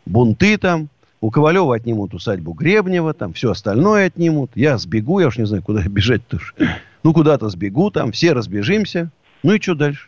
бунты 0.05 0.57
там, 0.57 0.89
у 1.21 1.29
Ковалева 1.29 1.75
отнимут 1.75 2.13
усадьбу 2.13 2.53
Гребнева, 2.53 3.13
там 3.13 3.33
все 3.33 3.51
остальное 3.51 4.07
отнимут. 4.07 4.51
Я 4.55 4.77
сбегу, 4.77 5.19
я 5.19 5.27
уж 5.27 5.37
не 5.37 5.45
знаю, 5.45 5.63
куда 5.63 5.81
бежать 5.87 6.27
тоже. 6.27 6.53
Ну, 7.03 7.13
куда-то 7.13 7.47
сбегу, 7.49 7.91
там 7.91 8.11
все 8.11 8.33
разбежимся. 8.33 9.11
Ну 9.43 9.53
и 9.53 9.61
что 9.61 9.75
дальше? 9.75 10.07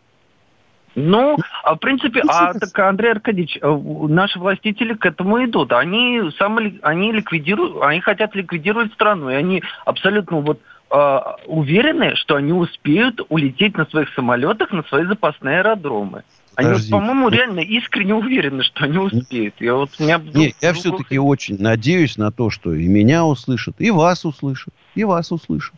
Ну, 0.95 1.37
а 1.63 1.73
в 1.75 1.79
принципе, 1.79 2.21
Ну, 2.23 2.29
а 2.31 2.53
так, 2.53 2.77
Андрей 2.77 3.11
Аркадьевич, 3.11 3.57
э, 3.59 3.79
наши 4.09 4.37
властители 4.37 4.93
к 4.93 5.05
этому 5.05 5.43
идут. 5.43 5.71
Они 5.71 6.21
сами, 6.37 6.79
они 6.83 7.11
ликвидируют, 7.11 7.81
они 7.81 7.99
хотят 7.99 8.35
ликвидировать 8.35 8.93
страну, 8.93 9.29
и 9.29 9.33
они 9.33 9.63
абсолютно 9.85 10.37
вот 10.37 10.59
э, 10.91 11.19
уверены, 11.47 12.15
что 12.15 12.35
они 12.35 12.53
успеют 12.53 13.21
улететь 13.29 13.75
на 13.75 13.85
своих 13.87 14.13
самолетах 14.13 14.71
на 14.71 14.83
свои 14.83 15.05
запасные 15.05 15.61
аэродромы. 15.61 16.23
Они, 16.55 16.67
вот, 16.67 16.73
Подождите. 16.73 16.91
по-моему, 16.91 17.29
реально 17.29 17.59
искренне 17.61 18.13
уверены, 18.13 18.63
что 18.63 18.83
они 18.85 18.97
успеют. 18.97 19.55
Я 19.59 19.73
вот 19.75 19.89
меня 19.99 20.21
Не, 20.33 20.53
я 20.61 20.73
все-таки 20.73 21.17
очень 21.17 21.59
надеюсь 21.59 22.17
на 22.17 22.31
то, 22.31 22.49
что 22.49 22.73
и 22.73 22.87
меня 22.87 23.25
услышат, 23.25 23.75
и 23.79 23.89
вас 23.91 24.23
услышат, 24.25 24.73
и 24.95 25.03
вас 25.03 25.31
услышат. 25.31 25.73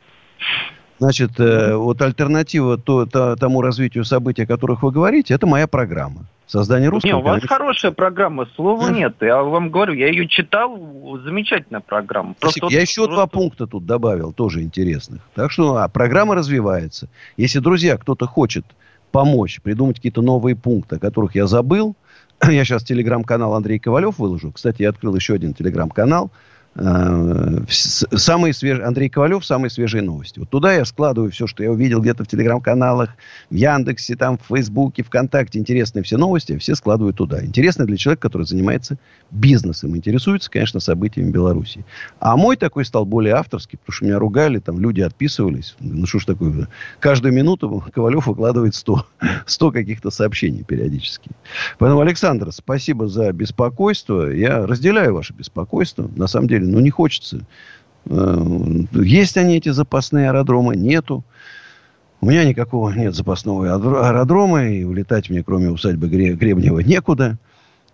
Значит, 0.98 1.40
э, 1.40 1.76
вот 1.76 2.02
альтернатива 2.02 2.78
то, 2.78 3.06
то- 3.06 3.36
тому 3.36 3.62
развитию 3.62 4.06
событий, 4.06 4.44
о 4.44 4.48
которых 4.48 4.82
вы 4.84 4.92
говорите, 4.92 5.34
это 5.34 5.46
моя 5.46 5.68
программа. 5.68 6.26
Создание 6.48 6.90
русского... 6.90 7.10
Не, 7.10 7.16
у 7.18 7.22
вас 7.22 7.42
хорошая 7.44 7.92
программа, 7.92 8.46
слова 8.56 8.90
нет. 8.92 9.16
Я 9.22 9.42
вам 9.44 9.72
говорю, 9.72 9.94
я 9.94 10.08
ее 10.08 10.28
читал, 10.28 10.78
замечательная 11.24 11.82
программа. 11.82 12.36
Просто 12.36 12.60
Спасибо. 12.60 12.66
вот- 12.66 12.74
Я 12.74 12.82
еще 12.82 13.08
два 13.08 13.16
просто- 13.28 13.30
пункта 13.38 13.68
тут 13.68 13.86
добавил, 13.86 14.32
тоже 14.32 14.62
интересных. 14.62 15.22
Так 15.34 15.52
что 15.52 15.78
а, 15.78 15.88
программа 15.90 16.36
развивается. 16.36 17.10
Если, 17.36 17.60
друзья, 17.60 17.98
кто-то 17.98 18.26
хочет 18.28 18.66
помочь, 19.16 19.62
придумать 19.62 19.96
какие-то 19.96 20.22
новые 20.22 20.58
пункты, 20.58 20.98
о 20.98 21.00
которых 21.00 21.36
я 21.36 21.48
забыл, 21.48 21.96
я 22.44 22.66
сейчас 22.66 22.84
телеграм-канал 22.84 23.54
Андрей 23.54 23.80
Ковалев 23.80 24.20
выложу. 24.20 24.52
Кстати, 24.52 24.82
я 24.82 24.90
открыл 24.90 25.16
еще 25.16 25.36
один 25.36 25.54
телеграм-канал. 25.54 26.32
Самые 26.78 28.54
свежие, 28.54 28.86
Андрей 28.86 29.08
Ковалев, 29.10 29.46
самые 29.46 29.70
свежие 29.70 30.04
новости. 30.04 30.40
Вот 30.40 30.50
туда 30.50 30.74
я 30.74 30.84
складываю 30.84 31.32
все, 31.32 31.48
что 31.48 31.64
я 31.64 31.72
увидел 31.72 32.02
где-то 32.02 32.26
в 32.26 32.28
телеграм-каналах, 32.28 33.12
в 33.50 33.56
Яндексе, 33.56 34.18
там, 34.18 34.38
в 34.38 34.54
Фейсбуке, 34.54 35.04
ВКонтакте. 35.04 35.58
Интересные 35.58 36.04
все 36.04 36.18
новости, 36.18 36.58
все 36.58 36.76
складываю 36.76 37.14
туда. 37.14 37.44
Интересно 37.46 37.86
для 37.86 37.96
человека, 37.96 38.24
который 38.24 38.44
занимается 38.44 38.98
бизнесом, 39.32 39.96
интересуется, 39.96 40.52
конечно, 40.52 40.82
событиями 40.82 41.32
Беларуси. 41.32 41.86
А 42.20 42.36
мой 42.36 42.58
такой 42.58 42.84
стал 42.84 43.06
более 43.06 43.36
авторский, 43.36 43.78
потому 43.78 43.94
что 43.94 44.06
меня 44.06 44.20
ругали, 44.20 44.60
там 44.60 44.80
люди 44.80 45.00
отписывались. 45.02 45.76
Ну 45.80 46.06
что 46.06 46.20
ж 46.20 46.26
такое, 46.26 46.68
каждую 47.00 47.34
минуту 47.34 47.84
Ковалев 47.94 48.28
выкладывает 48.28 48.76
100, 48.76 49.06
100 49.46 49.72
каких-то 49.72 50.12
сообщений 50.12 50.64
периодически. 50.64 51.32
Поэтому, 51.78 52.02
Александр, 52.02 52.52
спасибо 52.52 53.08
за 53.08 53.32
беспокойство. 53.32 54.30
Я 54.30 54.66
разделяю 54.66 55.14
ваше 55.14 55.34
беспокойство. 55.34 56.10
На 56.16 56.28
самом 56.28 56.48
деле, 56.48 56.65
ну 56.66 56.80
не 56.80 56.90
хочется. 56.90 57.46
Э, 58.08 58.38
Есть 58.94 59.38
они, 59.38 59.58
эти 59.58 59.70
запасные 59.70 60.30
аэродромы? 60.30 60.76
Нету. 60.76 61.24
У 62.22 62.28
меня 62.28 62.44
никакого 62.44 62.92
нет 62.92 63.14
запасного 63.14 63.66
аэро- 63.66 64.02
аэродрома, 64.08 64.68
и 64.68 64.84
улетать 64.84 65.30
мне, 65.30 65.44
кроме 65.44 65.70
усадьбы 65.70 66.08
Гре- 66.08 66.34
Гребнева, 66.34 66.80
некуда. 66.80 67.38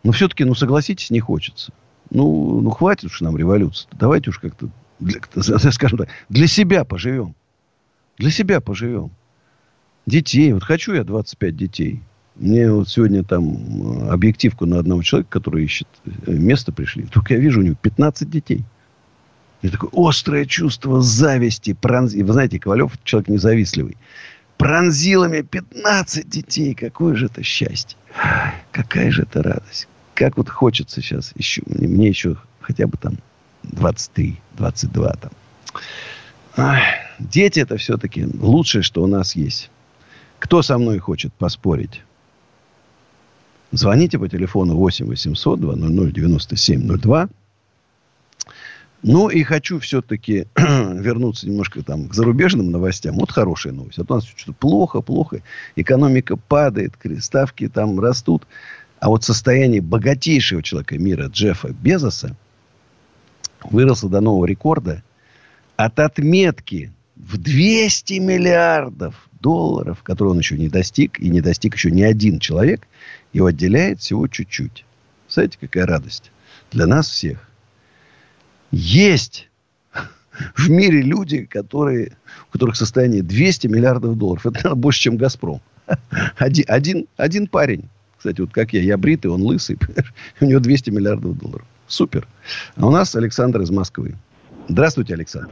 Но 0.03 0.11
все-таки, 0.11 0.43
ну, 0.43 0.55
согласитесь, 0.55 1.09
не 1.11 1.19
хочется. 1.19 1.71
Ну, 2.09 2.59
ну 2.61 2.69
хватит 2.71 3.05
уж 3.05 3.21
нам 3.21 3.37
революции. 3.37 3.87
Давайте 3.93 4.29
уж 4.29 4.39
как-то, 4.39 4.69
скажем 5.71 5.97
так, 5.97 6.09
для 6.29 6.47
себя 6.47 6.83
поживем. 6.83 7.35
Для 8.17 8.31
себя 8.31 8.61
поживем. 8.61 9.11
Детей. 10.05 10.53
Вот 10.53 10.63
хочу 10.63 10.93
я 10.93 11.03
25 11.03 11.55
детей. 11.55 12.01
Мне 12.35 12.71
вот 12.71 12.89
сегодня 12.89 13.23
там 13.23 14.03
э, 14.03 14.09
объективку 14.09 14.65
на 14.65 14.79
одного 14.79 15.03
человека, 15.03 15.29
который 15.31 15.63
ищет 15.65 15.87
э, 16.05 16.31
место 16.31 16.71
пришли. 16.71 17.03
Только 17.03 17.33
я 17.33 17.39
вижу 17.39 17.59
у 17.59 17.63
него 17.63 17.75
15 17.81 18.29
детей. 18.29 18.63
И 19.61 19.69
такое 19.69 19.91
острое 19.93 20.45
чувство 20.45 21.01
зависти. 21.01 21.73
Пронз... 21.73 22.13
Вы 22.13 22.33
знаете, 22.33 22.59
Ковалев 22.59 22.93
человек 23.03 23.29
независтливый. 23.29 23.97
Пронзило 24.57 25.25
меня 25.25 25.43
15 25.43 26.29
детей. 26.29 26.73
Какое 26.73 27.15
же 27.15 27.27
это 27.27 27.43
счастье. 27.43 27.97
Какая 28.71 29.11
же 29.11 29.23
это 29.23 29.43
радость. 29.43 29.87
Как 30.13 30.37
вот 30.37 30.49
хочется 30.49 31.01
сейчас 31.01 31.33
еще. 31.35 31.61
Мне, 31.65 32.09
еще 32.09 32.37
хотя 32.59 32.87
бы 32.87 32.97
там 32.97 33.17
23, 33.63 34.39
22 34.57 35.13
там. 35.13 35.31
Ай, 36.57 36.83
дети 37.19 37.59
это 37.59 37.77
все-таки 37.77 38.25
лучшее, 38.25 38.81
что 38.81 39.03
у 39.03 39.07
нас 39.07 39.35
есть. 39.35 39.69
Кто 40.39 40.61
со 40.61 40.77
мной 40.77 40.99
хочет 40.99 41.33
поспорить? 41.33 42.01
Звоните 43.71 44.19
по 44.19 44.27
телефону 44.27 44.75
8 44.75 45.05
800 45.05 45.59
200 45.59 46.11
9702. 46.13 47.29
Ну 49.03 49.29
и 49.29 49.43
хочу 49.43 49.79
все-таки 49.79 50.45
вернуться 50.55 51.47
немножко 51.47 51.81
там 51.81 52.07
к 52.07 52.13
зарубежным 52.13 52.69
новостям. 52.69 53.15
Вот 53.15 53.31
хорошая 53.31 53.73
новость. 53.73 53.97
А 53.97 54.03
то 54.03 54.13
у 54.13 54.17
нас 54.17 54.25
что-то 54.25 54.53
плохо, 54.53 55.01
плохо. 55.01 55.41
Экономика 55.75 56.35
падает, 56.35 56.93
ставки 57.19 57.67
там 57.67 57.99
растут. 57.99 58.45
А 58.99 59.09
вот 59.09 59.23
состояние 59.23 59.81
богатейшего 59.81 60.61
человека 60.61 60.99
мира 60.99 61.27
Джеффа 61.27 61.69
Безоса 61.69 62.35
выросло 63.63 64.09
до 64.09 64.21
нового 64.21 64.45
рекорда 64.45 65.01
от 65.77 65.99
отметки 65.99 66.91
в 67.15 67.37
200 67.37 68.19
миллиардов 68.19 69.29
долларов, 69.41 70.03
который 70.03 70.29
он 70.29 70.39
еще 70.39 70.57
не 70.57 70.69
достиг, 70.69 71.19
и 71.19 71.29
не 71.29 71.41
достиг 71.41 71.75
еще 71.75 71.91
ни 71.91 72.01
один 72.01 72.39
человек, 72.39 72.87
его 73.33 73.47
отделяет 73.47 73.99
всего 73.99 74.27
чуть-чуть. 74.27 74.85
Знаете, 75.27 75.57
какая 75.59 75.85
радость 75.85 76.31
для 76.71 76.87
нас 76.87 77.09
всех. 77.09 77.47
Есть 78.71 79.49
в 80.55 80.69
мире 80.69 81.01
люди, 81.01 81.45
которые, 81.45 82.13
у 82.49 82.51
которых 82.53 82.75
состояние 82.75 83.21
200 83.21 83.67
миллиардов 83.67 84.17
долларов. 84.17 84.45
Это 84.45 84.55
наверное, 84.55 84.81
больше, 84.81 85.01
чем 85.01 85.17
«Газпром». 85.17 85.61
Один, 86.37 86.65
один, 86.67 87.07
один 87.17 87.47
парень. 87.47 87.89
Кстати, 88.17 88.39
вот 88.39 88.51
как 88.53 88.71
я. 88.71 88.81
Я 88.81 88.97
бритый, 88.97 89.31
он 89.31 89.41
лысый. 89.41 89.77
У 90.39 90.45
него 90.45 90.59
200 90.59 90.89
миллиардов 90.91 91.37
долларов. 91.37 91.65
Супер. 91.87 92.27
А 92.75 92.87
у 92.87 92.91
нас 92.91 93.15
Александр 93.15 93.61
из 93.61 93.71
Москвы. 93.71 94.15
Здравствуйте, 94.69 95.15
Александр. 95.15 95.51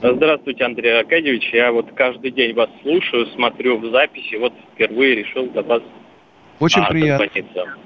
Здравствуйте, 0.00 0.64
Андрей 0.64 1.00
Аркадьевич. 1.00 1.50
Я 1.52 1.72
вот 1.72 1.90
каждый 1.96 2.30
день 2.30 2.54
вас 2.54 2.70
слушаю, 2.82 3.26
смотрю 3.34 3.78
в 3.78 3.90
записи. 3.90 4.36
Вот 4.36 4.52
впервые 4.74 5.16
решил 5.16 5.46
до 5.46 5.62
вас 5.62 5.82
Очень 6.60 6.82
а, 6.82 6.88
приятно. 6.88 7.26
дозвониться. 7.26 7.76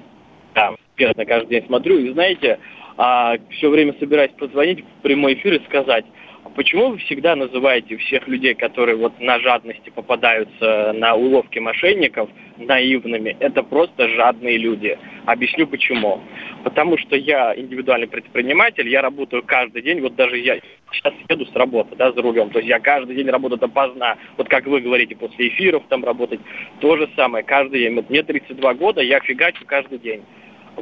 Да, 0.55 0.75
приятно, 0.95 1.25
каждый 1.25 1.49
день 1.49 1.67
смотрю. 1.67 1.99
И 1.99 2.13
знаете, 2.13 2.59
а, 2.99 3.37
все 3.53 3.71
время 3.71 3.95
собираюсь 3.99 4.33
позвонить 4.33 4.85
в 4.85 5.03
прямой 5.03 5.35
эфир 5.35 5.55
и 5.55 5.65
сказать, 5.65 6.05
почему 6.51 6.91
вы 6.91 6.99
всегда 6.99 7.37
называете 7.37 7.97
всех 7.97 8.29
людей, 8.29 8.55
которые 8.55 8.97
вот 8.97 9.19
на 9.21 9.39
жадности 9.41 9.91
попадаются 9.91 10.93
на 10.93 11.15
уловки 11.15 11.59
мошенников, 11.59 12.29
наивными? 12.59 13.37
Это 13.41 13.63
просто 13.63 14.09
жадные 14.09 14.59
люди. 14.59 14.99
Объясню 15.27 15.67
почему. 15.67 16.21
Потому 16.65 16.99
что 16.99 17.17
я 17.17 17.55
индивидуальный 17.57 18.09
предприниматель, 18.09 18.89
я 18.89 19.03
работаю 19.03 19.43
каждый 19.43 19.83
день, 19.83 20.01
вот 20.01 20.15
даже 20.15 20.39
я 20.39 20.61
сейчас 20.93 21.15
еду 21.29 21.47
с 21.47 21.55
работы, 21.55 21.97
да, 21.97 22.13
за 22.13 22.23
рулем, 22.23 22.51
то 22.51 22.59
есть 22.59 22.69
я 22.69 22.79
каждый 22.79 23.17
день 23.17 23.29
работаю 23.29 23.59
допоздна, 23.59 24.17
вот 24.37 24.49
как 24.49 24.67
вы 24.67 24.81
говорите, 24.81 25.17
после 25.17 25.49
эфиров 25.49 25.83
там 25.89 26.05
работать, 26.05 26.41
то 26.81 26.97
же 26.97 27.09
самое, 27.17 27.45
каждый 27.45 27.81
день. 27.81 27.95
Вот 27.95 28.11
мне 28.11 28.23
32 28.23 28.75
года, 28.75 29.01
я 29.01 29.21
фигачу 29.21 29.65
каждый 29.67 29.99
день. 29.99 30.23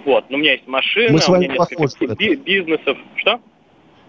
Вот, 0.05 0.29
но 0.31 0.37
у 0.37 0.41
меня 0.41 0.53
есть 0.53 0.67
машина, 0.69 1.19
у 1.29 1.37
меня 1.37 1.49
несколько 1.49 2.15
бизнесов. 2.45 2.99
Что? 3.17 3.41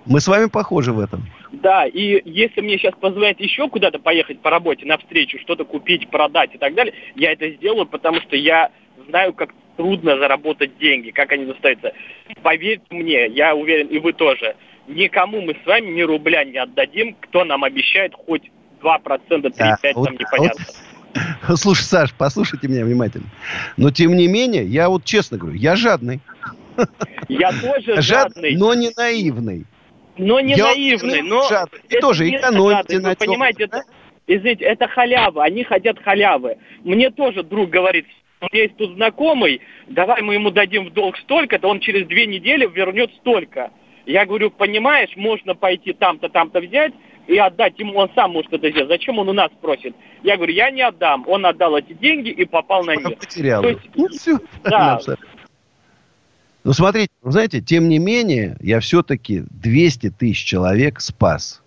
Мы 0.06 0.20
с 0.20 0.28
вами 0.28 0.48
похожи 0.48 0.92
в 0.92 1.00
этом. 1.00 1.24
Да, 1.52 1.86
и 1.86 2.22
если 2.26 2.62
мне 2.62 2.78
сейчас 2.78 2.94
позвонят 3.00 3.40
еще 3.40 3.70
куда-то 3.70 4.00
поехать 4.00 4.40
по 4.42 4.50
работе 4.50 4.86
навстречу, 4.86 5.38
что-то 5.40 5.64
купить, 5.66 6.10
продать 6.10 6.56
и 6.56 6.58
так 6.58 6.74
далее, 6.74 6.94
я 7.16 7.32
это 7.32 7.50
сделаю, 7.52 7.86
потому 7.86 8.20
что 8.22 8.36
я 8.36 8.72
знаю, 9.08 9.34
как 9.34 9.50
трудно 9.78 10.18
заработать 10.18 10.78
деньги, 10.80 11.12
как 11.12 11.32
они 11.32 11.46
достаются. 11.46 11.94
Поверьте 12.42 12.86
мне, 12.90 13.28
я 13.28 13.56
уверен, 13.56 13.88
и 13.88 14.00
вы 14.00 14.14
тоже, 14.14 14.56
никому 14.88 15.42
мы 15.42 15.56
с 15.62 15.66
вами 15.66 15.92
ни 15.92 16.02
рубля 16.02 16.44
не 16.44 16.58
отдадим, 16.58 17.16
кто 17.20 17.44
нам 17.44 17.64
обещает 17.64 18.14
хоть 18.14 18.52
2%, 18.82 19.02
3-5, 19.30 19.54
Да, 19.58 19.78
вот- 19.96 20.06
там 20.06 20.16
непонятно. 20.16 20.66
Слушай, 21.58 21.84
Саш, 21.84 22.14
послушайте 22.14 22.68
меня 22.68 22.86
внимательно. 22.86 23.26
Но 23.78 23.92
тем 23.92 24.16
не 24.16 24.28
менее, 24.28 24.66
я 24.66 24.90
вот 24.90 25.04
честно 25.04 25.38
говорю, 25.38 25.58
я 25.58 25.76
жадный. 25.76 26.22
Я 27.28 27.52
тоже 27.52 28.02
Жад- 28.02 28.34
жадный, 28.34 28.56
но 28.56 28.74
не 28.74 28.92
наивный. 28.96 29.66
Но 30.22 30.40
не 30.40 30.54
я 30.54 30.66
наивный, 30.66 31.22
но... 31.22 31.44
И 31.90 31.96
это 31.96 32.02
тоже 32.02 32.30
экономите 32.30 33.00
на 33.00 33.16
понимаете, 33.16 33.64
это, 33.64 33.84
извините, 34.28 34.66
это 34.66 34.88
халява, 34.88 35.44
они 35.44 35.64
хотят 35.64 36.00
халявы. 36.00 36.58
Мне 36.84 37.10
тоже 37.10 37.44
друг 37.44 37.70
говорит, 37.70 38.06
у 38.40 38.46
меня 38.52 38.64
есть 38.64 38.78
тут 38.78 38.94
знакомый, 38.96 39.62
давай 39.88 40.22
мы 40.22 40.36
ему 40.36 40.52
дадим 40.52 40.86
в 40.86 40.94
долг 40.94 41.18
столько-то, 41.18 41.68
он 41.68 41.80
через 41.80 42.08
две 42.08 42.28
недели 42.28 42.70
вернет 42.72 43.12
столько. 43.16 43.72
Я 44.06 44.26
говорю, 44.26 44.52
понимаешь, 44.52 45.12
можно 45.16 45.56
пойти 45.56 45.94
там-то, 45.94 46.30
там-то 46.30 46.60
взять, 46.60 46.94
и 47.28 47.38
отдать 47.38 47.80
ему, 47.80 47.98
он 47.98 48.10
сам 48.16 48.32
может 48.32 48.52
это 48.52 48.70
сделать. 48.72 48.90
Зачем 48.90 49.20
он 49.20 49.30
у 49.30 49.34
нас 49.34 49.52
просит? 49.62 49.96
Я 50.24 50.38
говорю, 50.38 50.54
я 50.54 50.72
не 50.72 50.82
отдам. 50.82 51.24
Он 51.28 51.46
отдал 51.46 51.78
эти 51.78 51.94
деньги 51.94 52.30
и 52.30 52.46
попал 52.46 52.84
на 52.84 52.96
них. 52.96 53.18
Потерял. 53.18 53.64
есть, 53.64 53.80
ну, 53.96 54.08
все. 54.10 54.38
Да. 54.64 55.00
Ну, 56.64 56.74
смотрите, 56.74 57.12
знаете, 57.24 57.62
тем 57.62 57.90
не 57.90 57.98
менее, 57.98 58.58
я 58.62 58.80
все-таки 58.80 59.44
200 59.50 60.12
тысяч 60.12 60.44
человек 60.44 61.02
спас. 61.02 61.62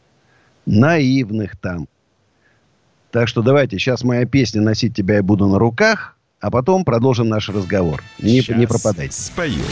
Наивных 0.66 1.56
там. 1.56 1.88
Так 3.10 3.28
что 3.28 3.42
давайте, 3.42 3.78
сейчас 3.78 4.02
моя 4.02 4.24
песня 4.24 4.60
«Носить 4.60 4.94
тебя 4.94 5.16
я 5.16 5.22
буду 5.22 5.46
на 5.46 5.58
руках», 5.58 6.16
а 6.40 6.50
потом 6.50 6.84
продолжим 6.84 7.28
наш 7.28 7.48
разговор. 7.48 8.02
Не, 8.18 8.42
не 8.56 8.66
пропадайте. 8.66 9.12
спою. 9.12 9.62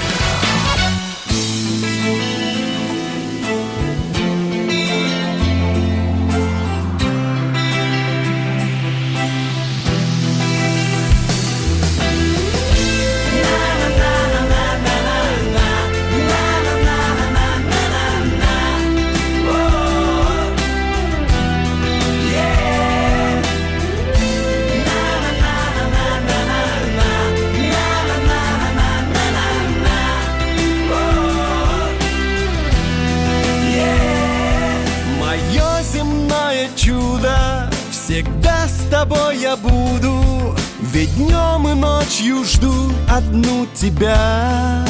Одну 43.16 43.66
тебя. 43.74 44.84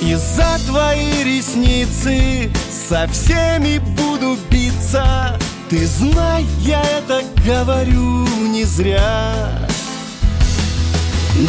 И 0.00 0.14
за 0.14 0.58
твои 0.66 1.24
ресницы 1.24 2.50
со 2.88 3.06
всеми 3.08 3.78
буду 3.78 4.36
биться. 4.50 5.38
Ты 5.70 5.86
знай, 5.86 6.44
я 6.60 6.82
это 6.82 7.22
говорю 7.46 8.26
не 8.48 8.64
зря. 8.64 9.68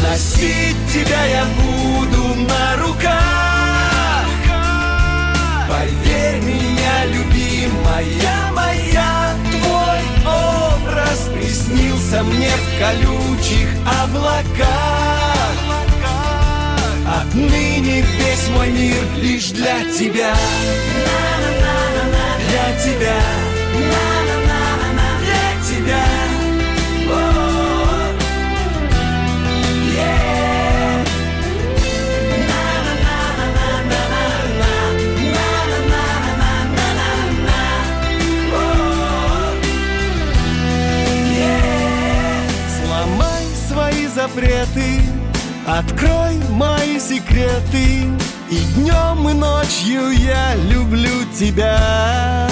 Носить 0.01 0.77
тебя 0.93 1.25
я 1.25 1.43
буду 1.57 2.35
на 2.47 2.77
руках. 2.77 4.27
Поверь 5.67 6.41
меня, 6.41 7.05
любимая 7.07 8.52
приснился 11.73 12.23
мне 12.23 12.49
в 12.49 12.79
колючих 12.79 13.67
облаках. 14.03 14.67
Отныне 17.21 18.01
весь 18.01 18.49
мой 18.49 18.69
мир 18.71 19.03
лишь 19.17 19.51
для 19.51 19.81
тебя. 19.91 20.33
Для 22.49 22.79
тебя 22.79 23.21
запреты. 44.23 45.01
Открой 45.65 46.35
мои 46.49 46.99
секреты 46.99 48.05
И 48.49 48.57
днем, 48.75 49.29
и 49.29 49.33
ночью 49.33 50.11
я 50.11 50.55
люблю 50.55 51.23
тебя. 51.37 52.47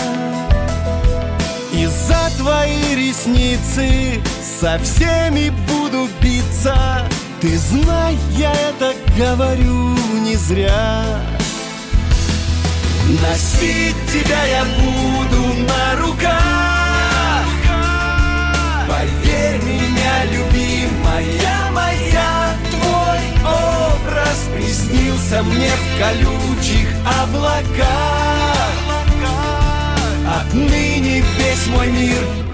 И 1.73 1.85
за 1.85 2.29
твои 2.37 2.95
ресницы 2.95 4.21
Со 4.59 4.79
всеми 4.79 5.51
буду 5.67 6.09
биться. 6.21 7.05
Ты 7.41 7.57
знай, 7.57 8.17
я 8.37 8.51
это 8.51 8.93
говорю 9.17 9.95
не 10.23 10.35
зря. 10.35 11.03
Носить 13.21 13.95
тебя 14.11 14.43
я 14.45 14.63
буду 14.63 15.41
на 15.63 16.05
руках. 16.05 17.47
Поверь 18.87 19.61
меня, 19.63 20.25
любимая 21.19 22.55
раз 24.07 24.47
приснился 24.53 25.43
мне 25.43 25.69
в 25.69 25.99
колючих 25.99 26.89
облаках. 27.21 28.71
Отныне 30.27 31.23
весь 31.37 31.67
мой 31.67 31.87
мир 31.87 32.50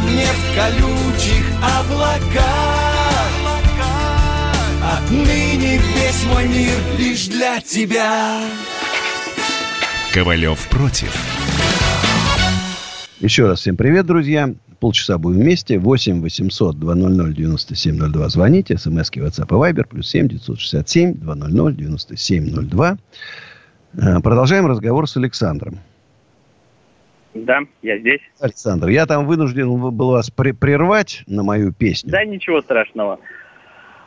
мне 0.00 0.26
в 0.26 0.56
колючих 0.56 1.44
облаках 1.60 2.42
Отныне 4.82 5.78
весь 5.78 6.24
мой 6.26 6.48
мир 6.48 6.74
лишь 6.98 7.28
для 7.28 7.60
тебя 7.60 8.40
Ковалев 10.12 10.68
против 10.68 11.14
Еще 13.20 13.46
раз 13.46 13.60
всем 13.60 13.76
привет, 13.76 14.06
друзья. 14.06 14.52
Полчаса 14.80 15.16
будем 15.16 15.40
вместе. 15.40 15.78
8 15.78 16.20
800 16.20 16.78
200 16.78 17.34
9702. 17.34 18.28
Звоните. 18.28 18.76
СМСки 18.76 19.20
WhatsApp 19.20 19.46
и 19.46 19.72
Viber. 19.72 19.86
Плюс 19.88 20.08
7 20.10 20.28
967 20.28 21.14
200 21.14 21.76
9702. 21.76 22.98
Продолжаем 24.22 24.66
разговор 24.66 25.08
с 25.08 25.16
Александром. 25.16 25.78
Да, 27.34 27.60
я 27.80 27.98
здесь. 27.98 28.20
Александр, 28.40 28.88
я 28.88 29.06
там 29.06 29.26
вынужден 29.26 29.68
был 29.90 30.10
вас 30.10 30.30
прервать 30.30 31.22
на 31.26 31.42
мою 31.42 31.72
песню. 31.72 32.10
Да, 32.10 32.24
ничего 32.24 32.60
страшного. 32.60 33.20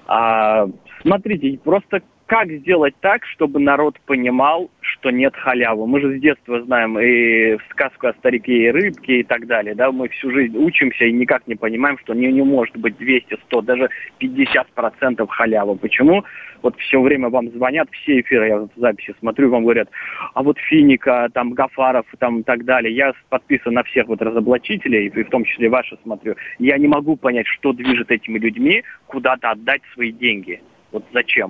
А, 0.07 0.67
смотрите, 1.01 1.59
просто 1.63 2.01
как 2.27 2.49
сделать 2.49 2.95
так, 3.01 3.23
чтобы 3.25 3.59
народ 3.59 3.99
понимал, 4.05 4.71
что 4.79 5.11
нет 5.11 5.35
халявы? 5.35 5.85
Мы 5.85 6.01
же 6.01 6.17
с 6.17 6.21
детства 6.21 6.61
знаем 6.63 6.97
и 6.99 7.57
сказку 7.69 8.07
о 8.07 8.13
старике 8.13 8.53
и 8.53 8.71
рыбке 8.71 9.19
и 9.19 9.23
так 9.23 9.45
далее. 9.45 9.75
Да? 9.75 9.91
Мы 9.91 10.09
всю 10.09 10.31
жизнь 10.31 10.57
учимся 10.57 11.05
и 11.05 11.11
никак 11.11 11.45
не 11.45 11.55
понимаем, 11.55 11.99
что 11.99 12.13
не, 12.13 12.31
не 12.31 12.41
может 12.41 12.75
быть 12.77 12.97
200, 12.97 13.37
100, 13.45 13.61
даже 13.61 13.89
50% 14.19 15.27
халявы. 15.27 15.75
Почему? 15.75 16.23
Вот 16.63 16.75
все 16.79 16.99
время 16.99 17.29
вам 17.29 17.51
звонят, 17.51 17.89
все 17.91 18.21
эфиры, 18.21 18.47
я 18.47 18.57
в 18.57 18.69
записи 18.75 19.13
смотрю, 19.19 19.51
вам 19.51 19.63
говорят, 19.63 19.87
а 20.33 20.41
вот 20.41 20.57
Финика, 20.57 21.29
там 21.31 21.53
Гафаров, 21.53 22.07
там 22.17 22.39
и 22.39 22.43
так 22.43 22.65
далее. 22.65 22.95
Я 22.95 23.13
подписан 23.29 23.73
на 23.73 23.83
всех 23.83 24.07
вот 24.07 24.21
разоблачителей, 24.23 25.07
и 25.07 25.23
в 25.23 25.29
том 25.29 25.45
числе 25.45 25.69
ваши 25.69 25.95
смотрю. 26.01 26.35
Я 26.57 26.79
не 26.79 26.87
могу 26.87 27.17
понять, 27.17 27.45
что 27.45 27.71
движет 27.71 28.09
этими 28.09 28.39
людьми 28.39 28.83
куда-то 29.05 29.51
отдать 29.51 29.81
свои 29.93 30.11
деньги. 30.11 30.59
Вот 30.91 31.03
зачем? 31.13 31.49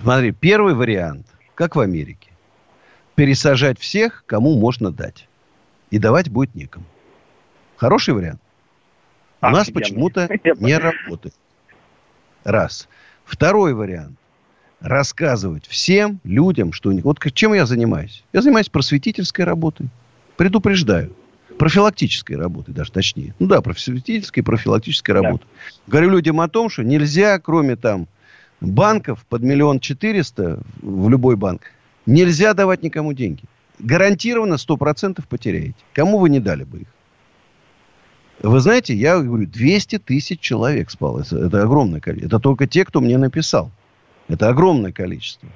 Смотри, 0.00 0.32
первый 0.32 0.74
вариант, 0.74 1.26
как 1.54 1.76
в 1.76 1.80
Америке. 1.80 2.30
Пересажать 3.14 3.78
всех, 3.78 4.24
кому 4.26 4.58
можно 4.58 4.90
дать. 4.90 5.28
И 5.90 5.98
давать 5.98 6.28
будет 6.28 6.54
некому. 6.54 6.84
Хороший 7.76 8.14
вариант. 8.14 8.40
У 9.40 9.48
нас 9.48 9.70
почему-то 9.70 10.28
не 10.58 10.76
работает. 10.76 11.34
Раз. 12.44 12.88
Второй 13.24 13.74
вариант. 13.74 14.18
Рассказывать 14.80 15.66
всем 15.66 16.20
людям, 16.24 16.72
что 16.72 16.90
у 16.90 16.92
них... 16.92 17.04
Вот 17.04 17.18
чем 17.32 17.54
я 17.54 17.64
занимаюсь? 17.66 18.24
Я 18.32 18.42
занимаюсь 18.42 18.68
просветительской 18.68 19.44
работой. 19.44 19.88
Предупреждаю. 20.36 21.14
Профилактической 21.58 22.34
работой, 22.34 22.74
даже 22.74 22.92
точнее. 22.92 23.34
Ну 23.38 23.46
да, 23.46 23.62
просветительской, 23.62 24.42
профилактической 24.42 25.12
работой. 25.12 25.46
Да. 25.46 25.92
Говорю 25.92 26.10
людям 26.10 26.40
о 26.40 26.48
том, 26.48 26.68
что 26.68 26.84
нельзя, 26.84 27.38
кроме 27.38 27.76
там 27.76 28.08
банков 28.60 29.24
под 29.28 29.42
миллион 29.42 29.80
четыреста 29.80 30.60
в 30.80 31.08
любой 31.08 31.36
банк 31.36 31.72
нельзя 32.06 32.54
давать 32.54 32.82
никому 32.82 33.12
деньги. 33.12 33.42
Гарантированно 33.78 34.56
сто 34.56 34.76
процентов 34.76 35.28
потеряете. 35.28 35.76
Кому 35.92 36.18
вы 36.18 36.30
не 36.30 36.40
дали 36.40 36.64
бы 36.64 36.80
их? 36.80 36.86
Вы 38.42 38.60
знаете, 38.60 38.94
я 38.94 39.18
говорю, 39.18 39.46
200 39.46 39.98
тысяч 39.98 40.40
человек 40.40 40.90
спало. 40.90 41.20
Это 41.20 41.62
огромное 41.62 42.00
количество. 42.00 42.36
Это 42.36 42.42
только 42.42 42.66
те, 42.66 42.84
кто 42.84 43.00
мне 43.00 43.18
написал. 43.18 43.70
Это 44.28 44.48
огромное 44.48 44.92
количество. 44.92 45.48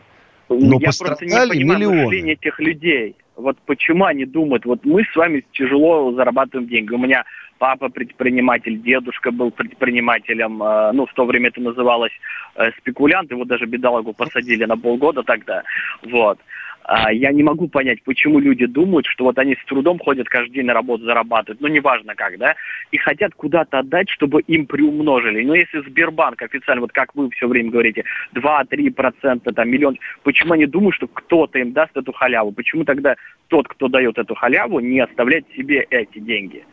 Но 0.48 0.78
я 0.80 0.90
просто 0.98 1.24
не 1.24 1.30
понимаю 1.30 1.78
миллионы. 1.78 2.04
мышление 2.04 2.34
этих 2.34 2.58
людей. 2.58 3.16
Вот 3.40 3.58
почему 3.66 4.04
они 4.04 4.24
думают, 4.24 4.64
вот 4.64 4.84
мы 4.84 5.04
с 5.04 5.16
вами 5.16 5.44
тяжело 5.52 6.12
зарабатываем 6.12 6.68
деньги. 6.68 6.92
У 6.92 6.98
меня 6.98 7.24
папа 7.58 7.88
предприниматель, 7.90 8.80
дедушка 8.80 9.30
был 9.30 9.50
предпринимателем, 9.50 10.62
э, 10.62 10.92
ну, 10.92 11.06
в 11.06 11.12
то 11.12 11.26
время 11.26 11.48
это 11.48 11.60
называлось 11.60 12.12
э, 12.56 12.70
спекулянт, 12.78 13.30
его 13.30 13.44
даже 13.44 13.66
бедолагу 13.66 14.12
посадили 14.14 14.64
на 14.64 14.76
полгода 14.76 15.22
тогда, 15.22 15.62
вот. 16.02 16.38
А, 16.82 17.12
я 17.12 17.32
не 17.32 17.42
могу 17.42 17.68
понять, 17.68 18.02
почему 18.02 18.38
люди 18.38 18.66
думают, 18.66 19.06
что 19.06 19.24
вот 19.24 19.38
они 19.38 19.54
с 19.54 19.64
трудом 19.66 19.98
ходят 19.98 20.28
каждый 20.28 20.54
день 20.54 20.66
на 20.66 20.74
работу, 20.74 21.04
зарабатывают, 21.04 21.60
ну, 21.60 21.68
неважно 21.68 22.14
как, 22.14 22.38
да, 22.38 22.54
и 22.90 22.96
хотят 22.96 23.34
куда-то 23.34 23.78
отдать, 23.78 24.08
чтобы 24.08 24.40
им 24.42 24.66
приумножили. 24.66 25.44
Но 25.44 25.54
если 25.54 25.80
Сбербанк 25.80 26.42
официально, 26.42 26.80
вот 26.80 26.92
как 26.92 27.14
вы 27.14 27.30
все 27.30 27.46
время 27.46 27.70
говорите, 27.70 28.04
2-3%, 28.34 29.52
там, 29.52 29.68
миллион, 29.68 29.98
почему 30.22 30.54
они 30.54 30.66
думают, 30.66 30.96
что 30.96 31.06
кто-то 31.06 31.58
им 31.58 31.72
даст 31.72 31.96
эту 31.96 32.12
халяву? 32.12 32.52
Почему 32.52 32.84
тогда 32.84 33.16
тот, 33.48 33.68
кто 33.68 33.88
дает 33.88 34.18
эту 34.18 34.34
халяву, 34.34 34.80
не 34.80 35.00
оставляет 35.00 35.46
себе 35.54 35.86
эти 35.90 36.18
деньги? 36.18 36.64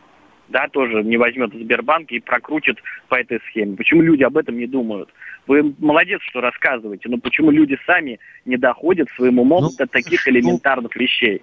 Да, 0.48 0.68
тоже 0.68 1.02
не 1.02 1.16
возьмет 1.16 1.52
в 1.52 1.58
Сбербанке 1.58 2.16
и 2.16 2.20
прокрутит 2.20 2.78
по 3.08 3.16
этой 3.16 3.40
схеме. 3.48 3.76
Почему 3.76 4.02
люди 4.02 4.22
об 4.22 4.36
этом 4.36 4.56
не 4.56 4.66
думают? 4.66 5.10
Вы 5.46 5.74
молодец, 5.78 6.20
что 6.22 6.40
рассказываете, 6.40 7.08
но 7.08 7.18
почему 7.18 7.50
люди 7.50 7.78
сами 7.86 8.18
не 8.44 8.56
доходят 8.56 9.08
своим 9.16 9.38
умом 9.38 9.64
ну, 9.64 9.70
до 9.76 9.86
таких 9.86 10.26
ну, 10.26 10.32
элементарных 10.32 10.94
вещей? 10.96 11.42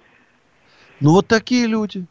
Ну 1.00 1.12
вот 1.12 1.26
такие 1.26 1.66
люди. 1.66 2.04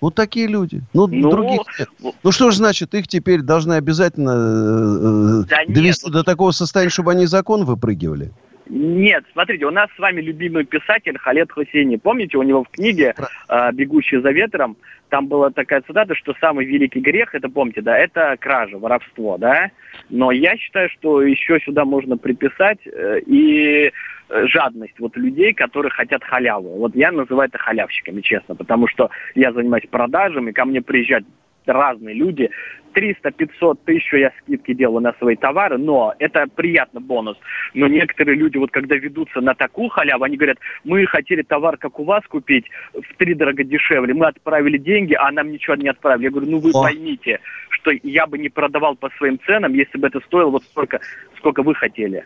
Вот 0.00 0.14
такие 0.14 0.46
люди. 0.46 0.82
Ну, 0.92 1.06
ну 1.06 1.30
других 1.30 1.60
нет. 1.78 1.88
Ну, 2.22 2.30
что 2.30 2.50
же 2.50 2.58
значит, 2.58 2.94
их 2.94 3.08
теперь 3.08 3.40
должны 3.40 3.74
обязательно 3.74 5.44
э, 5.44 5.48
да 5.48 5.56
довести 5.66 6.06
нет. 6.06 6.12
до 6.12 6.24
такого 6.24 6.50
состояния, 6.50 6.90
чтобы 6.90 7.12
они 7.12 7.24
закон 7.24 7.64
выпрыгивали? 7.64 8.30
Нет, 8.66 9.24
смотрите, 9.32 9.66
у 9.66 9.70
нас 9.70 9.88
с 9.94 9.98
вами 9.98 10.20
любимый 10.20 10.64
писатель 10.64 11.18
Халет 11.18 11.52
Хусейни. 11.52 11.96
Помните, 11.96 12.38
у 12.38 12.42
него 12.42 12.64
в 12.64 12.68
книге 12.70 13.14
э, 13.48 13.72
«Бегущий 13.72 14.18
за 14.18 14.30
ветром» 14.30 14.76
там 15.10 15.28
была 15.28 15.50
такая 15.50 15.82
цитата, 15.82 16.14
что 16.14 16.34
самый 16.40 16.64
великий 16.64 17.00
грех, 17.00 17.34
это 17.34 17.48
помните, 17.48 17.82
да, 17.82 17.96
это 17.96 18.36
кража, 18.40 18.78
воровство, 18.78 19.36
да. 19.38 19.70
Но 20.08 20.32
я 20.32 20.56
считаю, 20.56 20.88
что 20.88 21.22
еще 21.22 21.60
сюда 21.60 21.84
можно 21.84 22.16
приписать 22.16 22.80
э, 22.86 23.20
и 23.26 23.92
э, 24.28 24.46
жадность 24.46 24.98
вот 24.98 25.16
людей, 25.16 25.52
которые 25.52 25.90
хотят 25.90 26.24
халяву. 26.24 26.78
Вот 26.78 26.96
я 26.96 27.12
называю 27.12 27.48
это 27.48 27.58
халявщиками, 27.58 28.22
честно, 28.22 28.56
потому 28.56 28.88
что 28.88 29.10
я 29.34 29.52
занимаюсь 29.52 29.86
продажами, 29.90 30.52
ко 30.52 30.64
мне 30.64 30.80
приезжают 30.80 31.26
разные 31.66 32.14
люди. 32.14 32.50
300, 32.94 33.30
500, 33.32 33.80
1000 33.82 34.16
я 34.18 34.32
скидки 34.40 34.72
делаю 34.72 35.00
на 35.00 35.12
свои 35.14 35.36
товары, 35.36 35.78
но 35.78 36.14
это 36.18 36.46
приятный 36.54 37.02
бонус. 37.02 37.36
Но 37.74 37.88
некоторые 37.88 38.36
люди, 38.36 38.56
вот 38.56 38.70
когда 38.70 38.96
ведутся 38.96 39.40
на 39.40 39.54
такую 39.54 39.88
халяву, 39.88 40.24
они 40.24 40.36
говорят, 40.36 40.58
мы 40.84 41.04
хотели 41.06 41.42
товар, 41.42 41.76
как 41.76 41.98
у 41.98 42.04
вас, 42.04 42.22
купить 42.28 42.66
в 42.94 43.16
три 43.16 43.34
дорого 43.34 43.64
дешевле. 43.64 44.14
Мы 44.14 44.26
отправили 44.26 44.78
деньги, 44.78 45.14
а 45.14 45.30
нам 45.32 45.50
ничего 45.50 45.74
не 45.74 45.88
отправили. 45.88 46.24
Я 46.24 46.30
говорю, 46.30 46.50
ну 46.50 46.58
вы 46.58 46.70
О. 46.70 46.82
поймите, 46.82 47.40
что 47.70 47.90
я 48.02 48.26
бы 48.26 48.38
не 48.38 48.48
продавал 48.48 48.96
по 48.96 49.10
своим 49.18 49.38
ценам, 49.44 49.74
если 49.74 49.98
бы 49.98 50.06
это 50.06 50.20
стоило 50.20 50.50
вот 50.50 50.62
столько, 50.64 51.00
сколько 51.36 51.62
вы 51.62 51.74
хотели. 51.74 52.24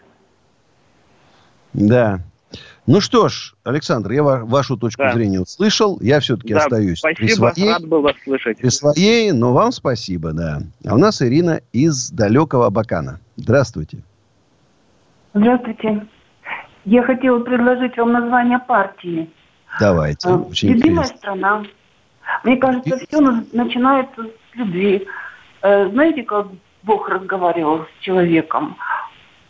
Да, 1.73 2.21
ну 2.87 3.01
что 3.01 3.29
ж, 3.29 3.55
Александр, 3.65 4.13
я 4.13 4.23
вашу 4.23 4.77
точку 4.77 5.03
да. 5.03 5.13
зрения 5.13 5.41
услышал. 5.41 5.99
Я 6.01 6.21
все-таки 6.21 6.55
да, 6.55 6.61
остаюсь 6.61 6.99
спасибо, 6.99 7.19
при 7.19 7.29
своей. 7.29 7.73
рад 7.73 7.87
был 7.87 8.01
вас 8.01 8.15
слышать. 8.25 8.59
При 8.59 8.69
своей, 8.71 9.33
но 9.33 9.53
вам 9.53 9.73
спасибо, 9.73 10.33
да. 10.33 10.61
А 10.87 10.95
у 10.95 10.99
нас 10.99 11.21
Ирина 11.21 11.61
из 11.73 12.11
далекого 12.11 12.67
Абакана. 12.67 13.21
Здравствуйте. 13.37 14.03
Здравствуйте. 15.35 16.07
Я 16.85 17.03
хотела 17.03 17.41
предложить 17.41 17.97
вам 17.99 18.13
название 18.13 18.59
партии. 18.59 19.31
Давайте. 19.79 20.29
А, 20.29 20.37
очень 20.37 20.71
Любимая 20.71 21.05
интересно. 21.05 21.17
страна. 21.19 21.63
Мне 22.45 22.57
кажется, 22.57 22.97
И... 22.97 23.07
все 23.07 23.21
начинается 23.53 24.23
с 24.23 24.57
любви. 24.57 25.07
Э, 25.63 25.91
знаете, 25.91 26.23
как 26.23 26.47
Бог 26.83 27.09
разговаривал 27.09 27.85
с 27.85 28.03
человеком? 28.03 28.77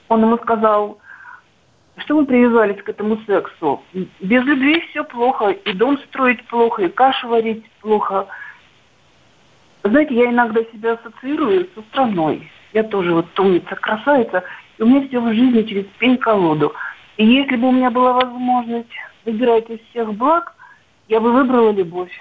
Он 0.08 0.22
ему 0.22 0.38
сказал, 0.38 0.98
что 2.00 2.16
мы 2.16 2.26
привязались 2.26 2.82
к 2.82 2.88
этому 2.88 3.18
сексу? 3.26 3.82
Без 4.20 4.44
любви 4.44 4.80
все 4.90 5.04
плохо, 5.04 5.50
и 5.50 5.72
дом 5.72 5.98
строить 5.98 6.44
плохо, 6.46 6.82
и 6.82 6.88
кашу 6.88 7.28
варить 7.28 7.64
плохо. 7.80 8.26
Знаете, 9.82 10.14
я 10.14 10.30
иногда 10.30 10.60
себя 10.72 10.92
ассоциирую 10.92 11.68
со 11.74 11.82
страной. 11.82 12.50
Я 12.72 12.82
тоже 12.82 13.14
вот 13.14 13.26
умница, 13.38 13.74
красавица, 13.76 14.44
и 14.76 14.82
у 14.82 14.86
меня 14.86 15.08
все 15.08 15.20
в 15.20 15.32
жизни 15.32 15.62
через 15.62 15.86
пень-колоду. 15.98 16.74
И 17.16 17.24
если 17.24 17.56
бы 17.56 17.68
у 17.68 17.72
меня 17.72 17.90
была 17.90 18.12
возможность 18.12 18.92
выбирать 19.24 19.68
из 19.70 19.80
всех 19.90 20.14
благ, 20.14 20.54
я 21.08 21.20
бы 21.20 21.32
выбрала 21.32 21.70
любовь. 21.70 22.12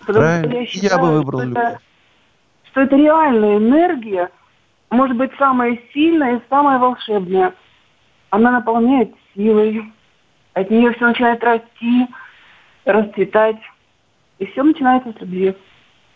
Потому 0.00 0.18
Правильно. 0.18 0.48
что 0.50 0.60
я, 0.60 0.66
считаю, 0.66 0.90
я 0.90 0.98
бы 0.98 1.12
выбрал 1.18 1.40
что 1.40 1.48
любовь. 1.48 1.64
Это, 1.64 1.80
что 2.70 2.80
это 2.80 2.96
реальная 2.96 3.58
энергия, 3.58 4.30
может 4.90 5.16
быть, 5.16 5.30
самая 5.38 5.78
сильная 5.92 6.36
и 6.36 6.42
самая 6.50 6.78
волшебная– 6.78 7.54
она 8.34 8.50
наполняет 8.50 9.14
силой, 9.34 9.92
от 10.54 10.68
нее 10.68 10.92
все 10.92 11.06
начинает 11.06 11.42
расти, 11.44 12.08
расцветать, 12.84 13.58
и 14.40 14.46
все 14.46 14.64
начинается 14.64 15.12
с 15.12 15.20
любви. 15.20 15.54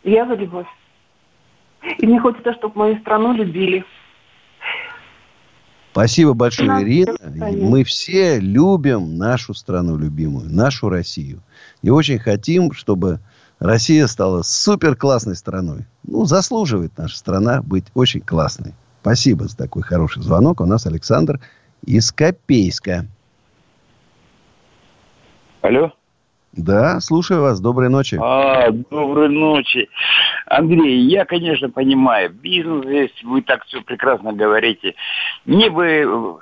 И 0.02 0.10
я 0.10 0.26
за 0.26 0.34
любовь. 0.34 0.66
И 1.98 2.06
мне 2.06 2.20
хочется, 2.20 2.54
чтобы 2.54 2.76
мою 2.76 2.98
страну 2.98 3.34
любили. 3.34 3.84
Спасибо 5.92 6.34
большое, 6.34 6.82
Ирина. 6.82 7.14
Мы 7.24 7.84
все 7.84 8.40
любим 8.40 9.16
нашу 9.16 9.54
страну 9.54 9.96
любимую, 9.96 10.50
нашу 10.50 10.88
Россию. 10.88 11.40
И 11.82 11.90
очень 11.90 12.18
хотим, 12.18 12.72
чтобы 12.72 13.20
Россия 13.60 14.08
стала 14.08 14.42
супер 14.42 14.96
классной 14.96 15.36
страной. 15.36 15.86
Ну, 16.02 16.24
заслуживает 16.24 16.98
наша 16.98 17.16
страна 17.16 17.62
быть 17.62 17.86
очень 17.94 18.20
классной. 18.20 18.74
Спасибо 19.02 19.46
за 19.46 19.56
такой 19.56 19.82
хороший 19.82 20.22
звонок. 20.22 20.60
У 20.60 20.66
нас 20.66 20.84
Александр 20.86 21.40
из 21.84 22.12
Копейска. 22.12 23.06
Алло? 25.62 25.92
Да, 26.52 26.98
слушаю 27.00 27.42
вас. 27.42 27.60
Доброй 27.60 27.88
ночи. 27.88 28.18
А, 28.20 28.70
доброй 28.70 29.28
ночи. 29.28 29.88
Андрей, 30.46 31.00
я, 31.02 31.24
конечно, 31.24 31.68
понимаю, 31.70 32.30
бизнес 32.30 32.84
здесь, 32.84 33.22
вы 33.22 33.42
так 33.42 33.64
все 33.64 33.82
прекрасно 33.82 34.32
говорите. 34.32 34.94
Мне 35.44 35.70
бы 35.70 36.40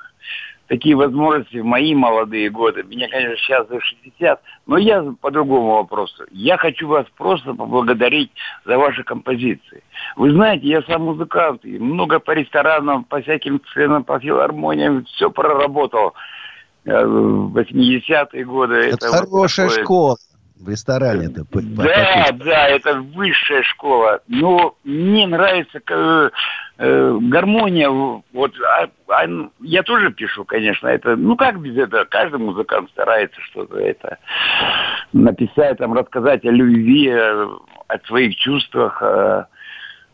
такие 0.69 0.97
возможности 0.97 1.59
в 1.59 1.65
мои 1.65 1.95
молодые 1.95 2.51
годы. 2.51 2.83
Мне, 2.85 3.09
конечно, 3.09 3.37
сейчас 3.37 3.69
за 3.69 3.81
60, 3.81 4.41
но 4.67 4.79
я 4.79 5.05
по 5.21 5.31
другому 5.31 5.75
вопросу. 5.75 6.25
Я 6.31 6.57
хочу 6.57 6.89
вас 6.89 7.07
просто 7.17 7.55
поблагодарить 7.55 8.31
за 8.65 8.79
ваши 8.79 9.05
композиции. 9.05 9.83
Вы 10.17 10.33
знаете, 10.33 10.67
я 10.67 10.83
сам 10.83 11.03
музыкант, 11.03 11.65
и 11.65 11.79
много 11.79 12.19
по 12.19 12.33
ресторанам, 12.33 13.05
по 13.05 13.21
всяким 13.21 13.61
членам, 13.73 14.05
по 14.05 14.19
филармониям, 14.19 15.05
все 15.05 15.31
проработал. 15.31 16.15
Э, 16.87 17.05
в 17.05 17.57
80-е 17.59 18.45
годы. 18.45 18.75
Это, 18.75 19.07
это 19.07 19.09
хорошая 19.09 19.67
вот 19.67 19.81
школа 19.81 20.17
в 20.59 20.69
ресторане 20.69 21.27
это 21.27 21.45
Да, 21.53 22.33
да, 22.33 22.69
это 22.69 23.01
высшая 23.01 23.63
школа. 23.63 24.21
Но 24.27 24.75
мне 24.85 25.27
нравится 25.27 25.81
э, 25.87 26.31
э, 26.79 27.19
гармония. 27.21 27.91
Вот, 27.91 28.53
а, 28.61 28.89
а, 29.09 29.27
я 29.61 29.83
тоже 29.83 30.13
пишу, 30.13 30.45
конечно. 30.45 30.89
Это, 30.89 31.17
ну 31.17 31.37
как 31.37 31.61
без 31.61 31.77
этого? 31.77 32.05
Каждый 32.05 32.39
музыкант 32.39 32.91
старается 32.91 33.41
что-то 33.43 33.79
это 33.79 34.19
написать, 35.13 35.79
там, 35.79 35.93
рассказать 35.93 36.45
о 36.45 36.51
любви, 36.51 37.11
о, 37.11 37.59
о 37.89 37.99
своих 38.07 38.37
чувствах, 38.37 39.03
о, 39.03 39.49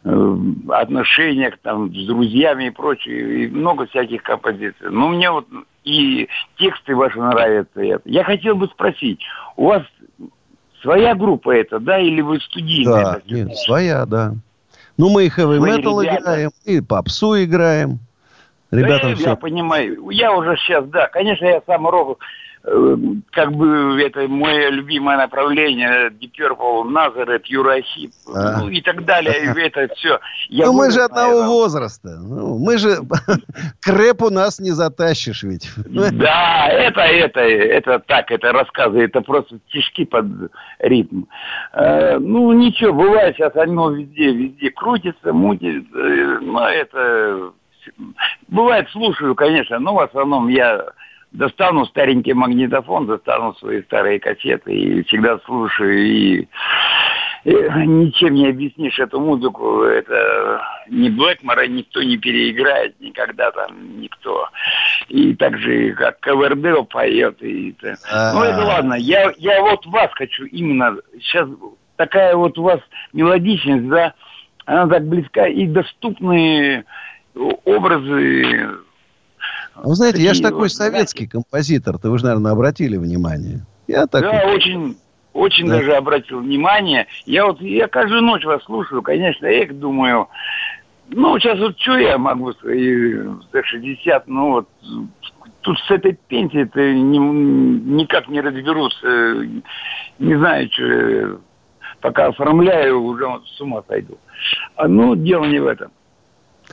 э, 0.04 0.36
отношениях 0.70 1.54
там 1.62 1.94
с 1.94 2.06
друзьями 2.06 2.64
и 2.64 2.70
прочее, 2.70 3.44
и 3.44 3.48
много 3.48 3.86
всяких 3.86 4.22
композиций. 4.22 4.90
Но 4.90 5.08
мне 5.08 5.30
вот 5.30 5.46
и 5.84 6.28
тексты 6.58 6.94
ваши 6.94 7.18
нравятся. 7.18 7.80
Я 8.04 8.24
хотел 8.24 8.56
бы 8.56 8.66
спросить, 8.68 9.20
у 9.56 9.66
вас 9.66 9.82
своя 10.82 11.14
группа 11.14 11.54
это, 11.54 11.78
да, 11.80 11.98
или 11.98 12.20
вы 12.20 12.40
студийная? 12.40 13.04
Да, 13.04 13.20
нет, 13.26 13.56
своя, 13.56 14.04
да. 14.04 14.34
Ну, 14.98 15.08
мы 15.08 15.24
и 15.24 15.28
хэви 15.28 15.58
метал 15.58 16.02
играем, 16.02 16.50
и 16.64 16.80
попсу 16.80 17.42
играем. 17.42 17.98
Ребятам 18.70 19.10
да, 19.10 19.16
все. 19.16 19.28
Я 19.30 19.36
понимаю. 19.36 20.10
Я 20.10 20.32
уже 20.34 20.56
сейчас, 20.56 20.86
да, 20.86 21.08
конечно, 21.08 21.44
я 21.44 21.62
сам 21.66 21.86
рок 21.86 22.18
как 22.64 23.52
бы 23.52 24.00
это 24.00 24.28
мое 24.28 24.70
любимое 24.70 25.16
направление, 25.16 26.10
Deep 26.10 26.30
Purple, 26.38 26.84
Назарет, 26.84 27.46
Юрахип, 27.46 28.12
а. 28.32 28.60
ну 28.60 28.68
и 28.68 28.80
так 28.80 29.04
далее, 29.04 29.52
это 29.56 29.92
все. 29.96 30.20
Я 30.48 30.66
ну 30.66 30.72
мы 30.72 30.90
же 30.92 31.00
одного 31.00 31.40
наверное. 31.40 31.48
возраста, 31.48 32.18
ну, 32.20 32.58
мы 32.58 32.78
же, 32.78 32.98
крэп 33.82 34.22
у 34.22 34.30
нас 34.30 34.60
не 34.60 34.70
затащишь 34.70 35.42
ведь. 35.42 35.68
Да, 35.76 36.68
это, 36.68 37.00
это, 37.00 37.40
это 37.40 37.98
так, 37.98 38.30
это 38.30 38.52
рассказы, 38.52 39.00
это 39.00 39.22
просто 39.22 39.58
стишки 39.68 40.04
под 40.04 40.26
ритм. 40.78 41.24
Э, 41.72 42.18
ну 42.18 42.52
ничего, 42.52 42.92
бывает 42.92 43.34
сейчас 43.36 43.56
оно 43.56 43.90
везде, 43.90 44.32
везде 44.32 44.70
крутится, 44.70 45.32
мутится, 45.32 45.98
э, 45.98 46.38
но 46.40 46.68
это 46.68 47.52
Бывает, 48.46 48.88
слушаю, 48.90 49.34
конечно, 49.34 49.78
но 49.78 49.94
в 49.94 50.00
основном 50.00 50.48
я 50.48 50.84
достану 51.32 51.86
старенький 51.86 52.34
магнитофон, 52.34 53.06
достану 53.06 53.54
свои 53.54 53.82
старые 53.82 54.20
кассеты 54.20 54.72
и 54.72 55.02
всегда 55.04 55.38
слушаю. 55.44 55.98
И, 56.04 56.48
и 57.44 57.52
ничем 57.86 58.34
не 58.34 58.48
объяснишь 58.48 58.98
эту 58.98 59.20
музыку. 59.20 59.82
Это 59.82 60.62
не 60.88 61.10
Блэкмора 61.10 61.66
никто 61.66 62.02
не 62.02 62.16
переиграет 62.16 63.00
никогда 63.00 63.50
там 63.50 64.00
никто. 64.00 64.48
И 65.08 65.34
так 65.34 65.58
же, 65.58 65.92
как 65.92 66.20
Ковердейл 66.20 66.84
поет. 66.84 67.42
И 67.42 67.74
это. 67.82 67.96
Ну, 68.34 68.42
это 68.42 68.64
ладно. 68.64 68.94
Я, 68.94 69.32
я 69.38 69.60
вот 69.60 69.84
вас 69.86 70.10
хочу 70.14 70.44
именно... 70.44 70.96
Сейчас 71.20 71.48
такая 71.96 72.34
вот 72.36 72.58
у 72.58 72.62
вас 72.62 72.80
мелодичность, 73.12 73.88
да, 73.88 74.14
она 74.64 74.86
так 74.86 75.06
близка 75.06 75.46
и 75.46 75.66
доступные 75.66 76.84
образы. 77.64 78.70
Вы 79.76 79.94
знаете, 79.94 80.22
я 80.22 80.34
же 80.34 80.42
такой 80.42 80.70
советский 80.70 81.26
композитор, 81.26 81.98
то 81.98 82.10
вы 82.10 82.18
же, 82.18 82.24
наверное, 82.24 82.52
обратили 82.52 82.96
внимание. 82.96 83.64
Я 83.86 84.06
такой... 84.06 84.32
Да, 84.32 84.46
очень, 84.48 84.96
очень 85.32 85.66
да. 85.66 85.78
даже 85.78 85.92
обратил 85.94 86.40
внимание. 86.40 87.06
Я 87.26 87.46
вот, 87.46 87.60
я 87.60 87.88
каждую 87.88 88.22
ночь 88.22 88.44
вас 88.44 88.62
слушаю, 88.64 89.02
конечно, 89.02 89.46
я 89.46 89.62
их 89.62 89.78
думаю, 89.78 90.28
ну, 91.08 91.38
сейчас 91.38 91.58
вот 91.58 91.78
что 91.78 91.96
я 91.98 92.18
могу 92.18 92.52
свои 92.54 93.14
60, 93.52 94.28
ну 94.28 94.50
вот, 94.50 94.68
тут 95.62 95.78
с 95.78 95.90
этой 95.90 96.18
пенсией-то 96.28 96.80
ни, 96.94 97.18
никак 97.18 98.28
не 98.28 98.40
разберутся, 98.40 99.46
не 100.18 100.34
знаю, 100.36 100.68
что, 100.72 101.40
пока 102.00 102.26
оформляю, 102.26 103.02
уже 103.02 103.26
с 103.56 103.60
ума 103.60 103.82
сойду. 103.88 104.18
А, 104.76 104.88
ну, 104.88 105.16
дело 105.16 105.44
не 105.44 105.58
в 105.58 105.66
этом 105.66 105.90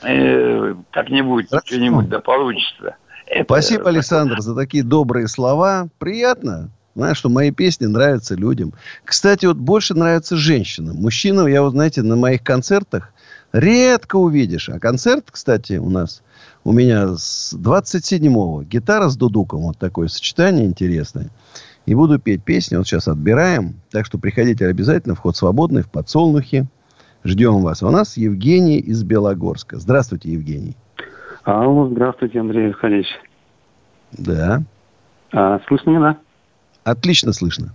э, 0.02 0.74
как-нибудь, 0.90 1.48
что-нибудь 1.64 2.08
да 2.08 2.20
получится. 2.20 2.96
Это 3.26 3.44
Спасибо, 3.44 3.88
Александр, 3.88 4.40
за 4.40 4.54
такие 4.54 4.82
добрые 4.82 5.28
слова. 5.28 5.88
Приятно. 5.98 6.70
Знаешь, 6.96 7.16
что 7.16 7.28
мои 7.28 7.52
песни 7.52 7.86
нравятся 7.86 8.34
людям. 8.34 8.74
Кстати, 9.04 9.46
вот 9.46 9.56
больше 9.56 9.94
нравятся 9.94 10.36
женщинам. 10.36 10.96
Мужчинам 10.96 11.46
я, 11.46 11.62
вот 11.62 11.70
знаете, 11.70 12.02
на 12.02 12.16
моих 12.16 12.42
концертах 12.42 13.12
редко 13.52 14.16
увидишь. 14.16 14.68
А 14.68 14.80
концерт, 14.80 15.26
кстати, 15.30 15.74
у 15.74 15.88
нас, 15.88 16.22
у 16.64 16.72
меня 16.72 17.16
с 17.16 17.54
27-го. 17.54 18.64
Гитара 18.64 19.08
с 19.08 19.16
дудуком. 19.16 19.62
Вот 19.62 19.78
такое 19.78 20.08
сочетание 20.08 20.66
интересное. 20.66 21.30
И 21.86 21.94
буду 21.94 22.18
петь 22.18 22.42
песни. 22.42 22.76
Вот 22.76 22.86
сейчас 22.86 23.06
отбираем. 23.06 23.80
Так 23.90 24.06
что 24.06 24.18
приходите 24.18 24.66
обязательно. 24.66 25.14
Вход 25.14 25.36
свободный 25.36 25.82
в 25.82 25.90
подсолнухе. 25.90 26.66
Ждем 27.24 27.62
вас. 27.62 27.82
У 27.82 27.90
нас 27.90 28.16
Евгений 28.16 28.78
из 28.78 29.04
Белогорска. 29.04 29.76
Здравствуйте, 29.76 30.32
Евгений. 30.32 30.74
Алло, 31.44 31.88
здравствуйте, 31.88 32.40
Андрей 32.40 32.70
Аркадьевич. 32.70 33.08
Да. 34.12 34.62
А, 35.32 35.60
слышно 35.68 35.90
меня, 35.90 36.00
да? 36.00 36.16
Отлично 36.84 37.32
слышно. 37.32 37.74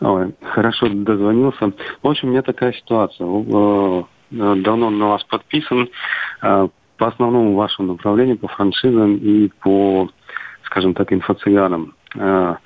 Ой, 0.00 0.34
хорошо 0.42 0.88
дозвонился. 0.88 1.72
В 2.02 2.08
общем, 2.08 2.28
у 2.28 2.30
меня 2.30 2.42
такая 2.42 2.72
ситуация. 2.72 3.26
Давно 4.30 4.90
на 4.90 5.08
вас 5.08 5.24
подписан. 5.24 5.88
Э, 6.42 6.68
по 6.96 7.06
основному 7.08 7.54
вашему 7.54 7.92
направлению, 7.92 8.38
по 8.38 8.48
франшизам 8.48 9.16
и 9.16 9.48
по, 9.60 10.08
скажем 10.64 10.94
так, 10.94 11.12
инфо-цыганам. 11.12 11.94
Э, 12.14 12.56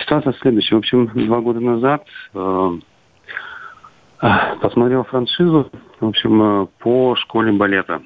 ситуация 0.00 0.34
следующая. 0.40 0.76
В 0.76 0.78
общем, 0.78 1.06
два 1.14 1.40
года 1.40 1.60
назад 1.60 2.04
Посмотрел 4.60 5.04
франшизу, 5.04 5.70
в 6.00 6.06
общем, 6.06 6.42
э, 6.42 6.66
по 6.80 7.14
школе 7.14 7.52
балета 7.52 8.02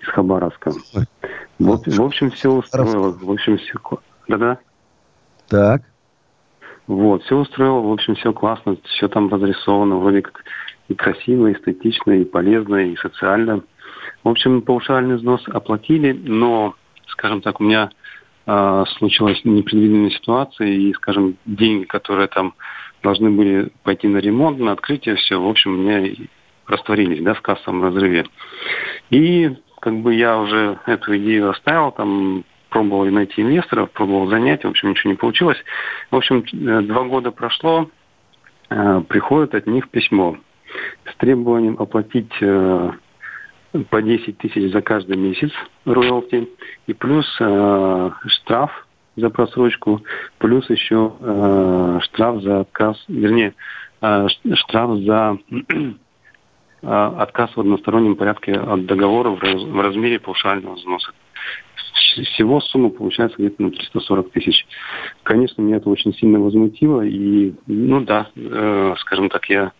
из 0.00 0.08
Хабаровска. 0.08 0.70
В, 1.58 1.80
в 1.84 2.02
общем, 2.02 2.30
все 2.30 2.50
устроило. 2.50 3.10
В 3.10 3.30
общем, 3.30 3.58
все... 3.58 3.74
Да-да. 4.26 4.58
Так. 5.48 5.82
Вот, 6.86 7.22
все 7.24 7.36
устроило, 7.36 7.80
в 7.80 7.92
общем, 7.92 8.14
все 8.14 8.32
классно, 8.32 8.76
все 8.84 9.08
там 9.08 9.28
разрисовано, 9.28 9.96
вроде 9.96 10.22
как 10.22 10.42
и 10.88 10.94
красиво, 10.94 11.48
и 11.48 11.52
эстетично, 11.52 12.12
и 12.12 12.24
полезно, 12.24 12.76
и 12.76 12.96
социально. 12.96 13.62
В 14.24 14.28
общем, 14.28 14.62
паушальный 14.62 15.16
взнос 15.16 15.42
оплатили, 15.48 16.12
но, 16.12 16.74
скажем 17.08 17.42
так, 17.42 17.60
у 17.60 17.64
меня 17.64 17.90
случилась 18.96 19.44
непредвиденная 19.44 20.10
ситуация, 20.10 20.68
и, 20.68 20.92
скажем, 20.94 21.36
деньги, 21.44 21.84
которые 21.84 22.28
там 22.28 22.54
должны 23.02 23.30
были 23.30 23.70
пойти 23.82 24.08
на 24.08 24.18
ремонт, 24.18 24.58
на 24.58 24.72
открытие, 24.72 25.16
все, 25.16 25.40
в 25.40 25.46
общем, 25.46 25.74
у 25.74 25.76
меня 25.82 26.14
растворились, 26.66 27.22
да, 27.22 27.34
в 27.34 27.42
кассовом 27.42 27.82
разрыве. 27.82 28.26
И 29.10 29.50
как 29.80 29.96
бы 30.00 30.14
я 30.14 30.38
уже 30.38 30.78
эту 30.86 31.16
идею 31.16 31.50
оставил, 31.50 31.92
там 31.92 32.44
пробовал 32.68 33.06
найти 33.06 33.42
инвесторов, 33.42 33.90
пробовал 33.90 34.28
занять, 34.28 34.64
в 34.64 34.68
общем, 34.68 34.90
ничего 34.90 35.10
не 35.10 35.16
получилось. 35.16 35.58
В 36.10 36.16
общем, 36.16 36.44
э, 36.52 36.82
два 36.82 37.04
года 37.04 37.30
прошло, 37.30 37.88
э, 38.70 39.02
приходит 39.08 39.54
от 39.54 39.66
них 39.66 39.88
письмо 39.88 40.36
с 41.10 41.16
требованием 41.16 41.76
оплатить 41.78 42.32
э, 42.40 42.90
по 43.90 44.02
10 44.02 44.38
тысяч 44.38 44.72
за 44.72 44.80
каждый 44.82 45.16
месяц 45.16 45.50
роялти 45.84 46.48
и 46.86 46.92
плюс 46.94 47.26
штраф 48.26 48.88
за 49.18 49.30
просрочку, 49.30 50.02
плюс 50.38 50.68
еще 50.70 51.12
э, 51.20 51.98
штраф 52.02 52.42
за 52.42 52.60
отказ, 52.60 53.04
вернее, 53.08 53.54
э, 54.00 54.26
штраф 54.54 54.98
за 55.00 55.38
э, 55.50 55.92
отказ 56.82 57.50
в 57.54 57.60
одностороннем 57.60 58.16
порядке 58.16 58.52
от 58.52 58.86
договора 58.86 59.30
в, 59.30 59.42
раз, 59.42 59.62
в 59.62 59.80
размере 59.80 60.18
паушального 60.18 60.74
взноса. 60.74 61.12
Всего 62.34 62.60
сумма 62.60 62.90
получается 62.90 63.36
где-то 63.38 63.62
на 63.62 63.70
340 63.70 64.30
тысяч. 64.30 64.66
Конечно, 65.22 65.62
меня 65.62 65.76
это 65.76 65.88
очень 65.88 66.14
сильно 66.14 66.40
возмутило. 66.40 67.02
И, 67.02 67.54
ну 67.66 68.00
да, 68.00 68.28
э, 68.34 68.94
скажем 68.98 69.28
так, 69.28 69.48
я 69.50 69.72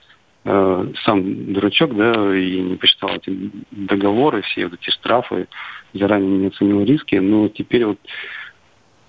э, 0.48 0.92
сам 1.04 1.52
дурачок, 1.52 1.94
да, 1.96 2.36
и 2.36 2.60
не 2.60 2.76
посчитал 2.76 3.10
эти 3.10 3.50
договоры, 3.70 4.42
все 4.42 4.66
вот 4.66 4.78
эти 4.80 4.90
штрафы, 4.90 5.46
заранее 5.92 6.38
не 6.38 6.46
оценил 6.48 6.82
риски, 6.84 7.16
но 7.16 7.48
теперь 7.48 7.84
вот 7.84 7.98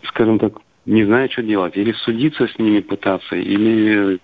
скажем 0.04 0.40
так, 0.40 0.54
не 0.86 1.06
знаю, 1.06 1.30
что 1.32 1.44
делать. 1.44 1.78
Или 1.78 1.94
судиться 1.94 2.48
с 2.48 2.58
ними 2.58 2.80
пытаться, 2.80 3.36
или 3.36 4.20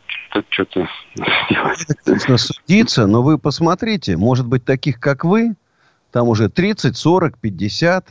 что-то 0.49 0.87
делать. 1.49 2.39
Судиться, 2.39 3.07
но 3.07 3.21
вы 3.21 3.37
посмотрите, 3.37 4.17
может 4.17 4.47
быть, 4.47 4.65
таких, 4.65 4.99
как 4.99 5.23
вы, 5.23 5.55
там 6.11 6.27
уже 6.27 6.49
30, 6.49 6.97
40, 6.97 7.37
50 7.37 8.07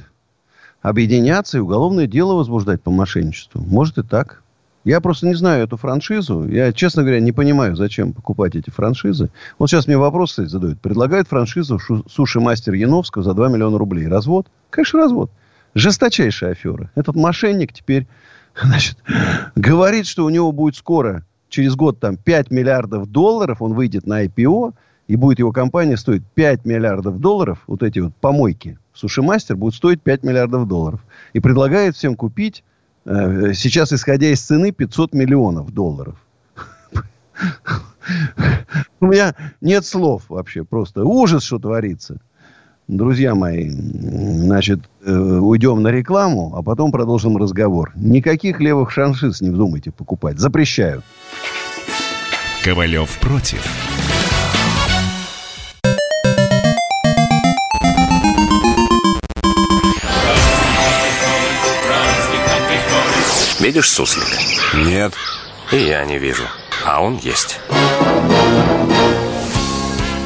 объединяться 0.83 1.59
и 1.59 1.61
уголовное 1.61 2.07
дело 2.07 2.35
возбуждать 2.35 2.83
по 2.83 2.91
мошенничеству. 2.91 3.61
Может 3.61 3.99
и 3.99 4.03
так. 4.03 4.44
Я 4.85 5.01
просто 5.01 5.27
не 5.27 5.35
знаю 5.35 5.65
эту 5.65 5.77
франшизу. 5.79 6.47
Я, 6.47 6.73
честно 6.73 7.03
говоря, 7.03 7.21
не 7.21 7.33
понимаю, 7.33 7.75
зачем 7.75 8.13
покупать 8.13 8.55
эти 8.55 8.69
франшизы. 8.69 9.31
Вот 9.59 9.71
сейчас 9.71 9.87
мне 9.87 9.97
вопрос, 9.97 10.31
кстати, 10.31 10.49
задают. 10.49 10.81
Предлагают 10.81 11.27
франшизу 11.27 11.81
суши-мастер 12.07 12.75
Яновского 12.75 13.25
за 13.25 13.33
2 13.33 13.49
миллиона 13.49 13.79
рублей. 13.79 14.07
Развод? 14.07 14.47
Конечно, 14.69 15.01
развод. 15.01 15.31
Жесточайшая 15.75 16.53
афера. 16.53 16.91
Этот 16.95 17.17
мошенник 17.17 17.73
теперь, 17.73 18.07
значит, 18.63 18.99
говорит, 19.57 20.07
что 20.07 20.27
у 20.27 20.29
него 20.29 20.53
будет 20.53 20.77
скоро, 20.77 21.25
через 21.49 21.77
год, 21.77 21.99
там, 21.99 22.17
5 22.17 22.51
миллиардов 22.51 23.11
долларов, 23.11 23.63
он 23.63 23.73
выйдет 23.73 24.07
на 24.07 24.25
IPO, 24.25 24.75
и 25.09 25.17
будет 25.17 25.39
его 25.39 25.53
компания 25.53 25.97
стоить 25.97 26.23
5 26.35 26.65
миллиардов 26.67 27.21
долларов, 27.21 27.63
вот 27.67 27.83
эти 27.83 28.01
вот 28.01 28.15
помойки, 28.17 28.79
Суши-мастер 28.95 29.57
будет 29.57 29.75
стоить 29.75 30.01
5 30.03 30.23
миллиардов 30.23 30.69
долларов. 30.69 31.01
И 31.33 31.41
предлагает 31.41 31.97
всем 31.97 32.15
купить, 32.15 32.63
сейчас, 33.05 33.93
исходя 33.93 34.29
из 34.29 34.41
цены, 34.41 34.73
500 34.73 35.15
миллионов 35.15 35.73
долларов. 35.73 36.17
У 39.01 39.07
меня 39.07 39.35
нет 39.61 39.85
слов 39.85 40.25
вообще, 40.29 40.65
просто 40.65 41.05
ужас, 41.05 41.43
что 41.43 41.59
творится. 41.59 42.21
Друзья 42.87 43.35
мои, 43.35 43.71
значит, 43.71 44.81
э, 45.05 45.11
уйдем 45.11 45.83
на 45.83 45.89
рекламу, 45.89 46.55
а 46.55 46.63
потом 46.63 46.93
продолжим 46.93 47.39
разговор. 47.39 47.93
Никаких 47.95 48.61
левых 48.61 48.93
франшиз 48.93 49.41
не 49.41 49.49
вздумайте 49.49 49.91
покупать. 49.91 50.39
Запрещаю. 50.39 51.03
Ковалев 52.63 53.19
против. 53.21 53.94
Видишь 63.65 63.91
суслика? 63.91 64.37
Нет. 64.75 65.15
И 65.73 65.77
я 65.77 66.05
не 66.05 66.19
вижу. 66.19 66.45
А 66.85 67.01
он 67.01 67.17
есть. 67.17 67.61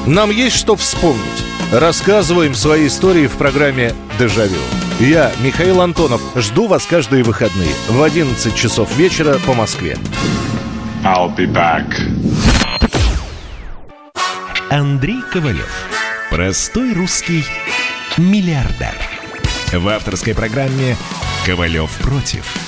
Нам 0.07 0.32
есть 0.32 0.57
что 0.57 0.74
вспомнить. 0.74 1.45
Рассказываем 1.72 2.57
свои 2.57 2.89
истории 2.89 3.28
в 3.28 3.36
программе 3.36 3.95
«Дежавю». 4.18 4.59
Я, 4.99 5.30
Михаил 5.39 5.82
Антонов, 5.82 6.20
жду 6.34 6.66
вас 6.66 6.84
каждые 6.84 7.22
выходные 7.22 7.72
в 7.89 8.03
11 8.03 8.57
часов 8.57 8.97
вечера 8.97 9.39
по 9.47 9.55
Москве. 9.55 9.97
I'll 11.05 11.32
be 11.36 11.47
back. 11.47 11.86
Андрей 14.68 15.22
Ковалев. 15.32 15.86
Простой 16.28 16.93
русский 16.93 17.45
миллиардер. 18.16 18.97
В 19.72 19.86
авторской 19.86 20.34
программе 20.34 20.97
«Ковалев 21.47 21.93
против». 22.03 22.68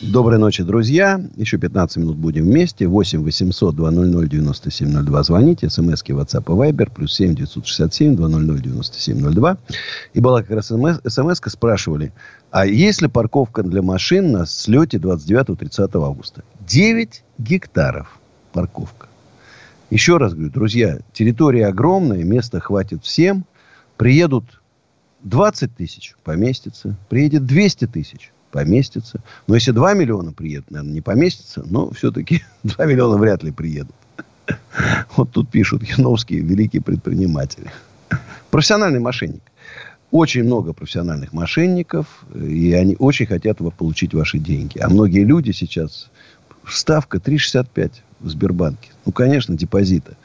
Доброй 0.00 0.38
ночи, 0.38 0.62
друзья. 0.62 1.20
Еще 1.34 1.58
15 1.58 1.96
минут 1.96 2.16
будем 2.18 2.44
вместе. 2.44 2.86
8 2.86 3.20
800 3.20 3.74
200 3.74 4.28
9702. 4.28 5.22
Звоните. 5.24 5.68
СМСки 5.68 6.12
WhatsApp 6.12 6.44
и 6.44 6.70
Viber. 6.70 6.88
Плюс 6.94 7.14
7 7.16 7.34
967 7.34 8.14
200 8.14 8.62
9702. 8.62 9.58
И 10.14 10.20
была 10.20 10.42
как 10.42 10.52
раз 10.52 10.66
смс 10.68 11.40
спрашивали, 11.46 12.12
а 12.52 12.64
есть 12.64 13.02
ли 13.02 13.08
парковка 13.08 13.64
для 13.64 13.82
машин 13.82 14.30
на 14.30 14.46
слете 14.46 14.98
29-30 14.98 15.90
августа? 15.94 16.44
9 16.60 17.24
гектаров 17.38 18.20
парковка. 18.52 19.08
Еще 19.90 20.18
раз 20.18 20.32
говорю, 20.32 20.50
друзья, 20.50 21.00
территория 21.12 21.66
огромная, 21.66 22.22
места 22.22 22.60
хватит 22.60 23.02
всем. 23.02 23.44
Приедут 23.96 24.62
20 25.24 25.74
тысяч, 25.74 26.14
поместится. 26.22 26.94
Приедет 27.08 27.46
200 27.46 27.86
тысяч, 27.88 28.30
поместится. 28.50 29.20
Но 29.46 29.54
если 29.54 29.72
2 29.72 29.94
миллиона 29.94 30.32
приедут, 30.32 30.70
наверное, 30.70 30.94
не 30.94 31.00
поместится. 31.00 31.62
Но 31.68 31.90
все-таки 31.90 32.42
2 32.64 32.84
миллиона 32.86 33.16
вряд 33.16 33.42
ли 33.42 33.52
приедут. 33.52 33.94
Вот 35.16 35.30
тут 35.32 35.50
пишут 35.50 35.82
яновские 35.82 36.40
великие 36.40 36.80
предприниматели. 36.82 37.70
Профессиональный 38.50 39.00
мошенник. 39.00 39.42
Очень 40.10 40.44
много 40.44 40.72
профессиональных 40.72 41.32
мошенников, 41.34 42.24
и 42.34 42.72
они 42.72 42.96
очень 42.98 43.26
хотят 43.26 43.58
получить 43.76 44.14
ваши 44.14 44.38
деньги. 44.38 44.78
А 44.78 44.88
многие 44.88 45.24
люди 45.24 45.52
сейчас... 45.52 46.10
Ставка 46.66 47.16
3,65 47.16 47.92
в 48.20 48.28
Сбербанке. 48.28 48.90
Ну, 49.06 49.12
конечно, 49.12 49.56
депозита. 49.56 50.18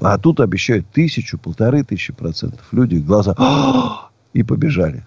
А 0.00 0.18
тут 0.18 0.40
обещают 0.40 0.86
тысячу, 0.90 1.38
полторы 1.38 1.84
тысячи 1.84 2.12
процентов. 2.12 2.66
Люди 2.70 2.96
глаза 2.96 3.34
и 4.34 4.42
побежали. 4.42 5.04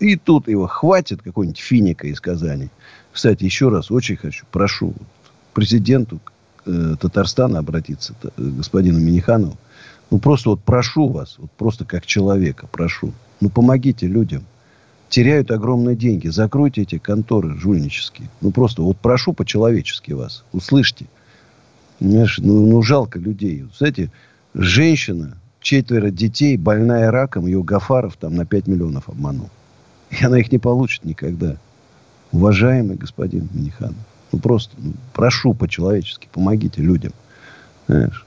И 0.00 0.16
тут 0.16 0.48
его 0.48 0.66
хватит 0.66 1.22
какой-нибудь 1.22 1.60
финика 1.60 2.06
из 2.06 2.20
Казани. 2.20 2.70
Кстати, 3.12 3.44
еще 3.44 3.68
раз 3.68 3.90
очень 3.90 4.16
хочу, 4.16 4.46
прошу 4.50 4.94
президенту 5.52 6.20
э, 6.64 6.96
Татарстана 6.98 7.58
обратиться, 7.58 8.14
т, 8.14 8.30
господину 8.36 8.98
Миниханову. 8.98 9.58
Ну, 10.10 10.18
просто 10.18 10.50
вот 10.50 10.62
прошу 10.62 11.08
вас, 11.08 11.36
вот 11.38 11.50
просто 11.52 11.84
как 11.84 12.06
человека, 12.06 12.66
прошу. 12.66 13.12
Ну, 13.40 13.50
помогите 13.50 14.06
людям. 14.06 14.44
Теряют 15.08 15.50
огромные 15.50 15.96
деньги. 15.96 16.28
Закройте 16.28 16.82
эти 16.82 16.98
конторы 16.98 17.58
жульнические. 17.58 18.28
Ну, 18.40 18.52
просто 18.52 18.82
вот 18.82 18.96
прошу 18.96 19.32
по-человечески 19.32 20.12
вас. 20.12 20.44
Услышьте. 20.52 21.06
Понимаешь, 21.98 22.38
ну, 22.38 22.66
ну, 22.66 22.80
жалко 22.82 23.18
людей. 23.18 23.66
Кстати, 23.70 24.10
женщина, 24.54 25.36
четверо 25.60 26.10
детей, 26.10 26.56
больная 26.56 27.10
раком, 27.10 27.46
ее 27.46 27.62
Гафаров 27.62 28.16
там 28.16 28.34
на 28.34 28.46
5 28.46 28.66
миллионов 28.66 29.08
обманул. 29.08 29.50
И 30.20 30.24
она 30.24 30.38
их 30.38 30.50
не 30.52 30.58
получит 30.58 31.04
никогда. 31.04 31.56
Уважаемый 32.32 32.96
господин 32.96 33.48
Миниханов, 33.52 33.96
ну 34.32 34.38
просто 34.38 34.74
ну, 34.78 34.92
прошу 35.12 35.54
по-человечески, 35.54 36.28
помогите 36.32 36.80
людям. 36.80 37.12
Знаешь, 37.86 38.24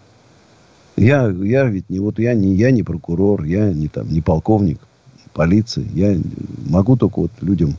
я, 0.97 1.27
я 1.29 1.65
ведь 1.65 1.89
не, 1.89 1.99
вот 1.99 2.19
я 2.19 2.33
не, 2.33 2.55
я 2.55 2.71
не 2.71 2.83
прокурор, 2.83 3.43
я 3.43 3.71
не 3.71 3.87
там, 3.87 4.11
не 4.11 4.21
полковник 4.21 4.79
полиции. 5.33 5.87
Я 5.93 6.17
могу 6.69 6.97
только 6.97 7.19
вот 7.19 7.31
людям 7.41 7.75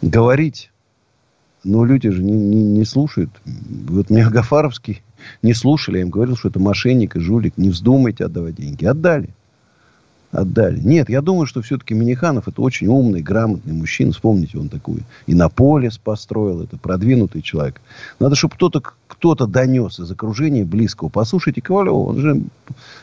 говорить. 0.00 0.70
Но 1.64 1.84
люди 1.84 2.10
же 2.10 2.22
не, 2.22 2.32
не, 2.32 2.62
не 2.62 2.84
слушают. 2.84 3.30
Вот 3.44 4.10
меня 4.10 4.30
Гафаровский 4.30 5.02
не 5.42 5.54
слушали. 5.54 5.98
Я 5.98 6.02
им 6.02 6.10
говорил, 6.10 6.36
что 6.36 6.48
это 6.48 6.58
мошенник 6.58 7.16
и 7.16 7.20
жулик. 7.20 7.56
Не 7.56 7.70
вздумайте 7.70 8.24
отдавать 8.24 8.56
деньги. 8.56 8.84
Отдали. 8.84 9.30
Отдали. 10.32 10.80
Нет, 10.80 11.10
я 11.10 11.20
думаю, 11.20 11.44
что 11.44 11.60
все-таки 11.60 11.92
Миниханов 11.92 12.48
это 12.48 12.62
очень 12.62 12.86
умный, 12.86 13.20
грамотный 13.20 13.74
мужчина. 13.74 14.12
Вспомните, 14.12 14.58
он 14.58 14.70
такой 14.70 15.00
и 15.26 15.34
на 15.34 15.50
полис 15.50 15.98
построил. 15.98 16.62
Это 16.62 16.78
продвинутый 16.78 17.42
человек. 17.42 17.80
Надо, 18.18 18.34
чтобы 18.34 18.54
кто-то 18.54 18.82
кто-то 19.08 19.46
донес 19.46 20.00
из 20.00 20.10
окружения 20.10 20.64
близкого. 20.64 21.10
Послушайте 21.10 21.60
Ковалева, 21.60 21.94
он 21.94 22.18
же 22.18 22.42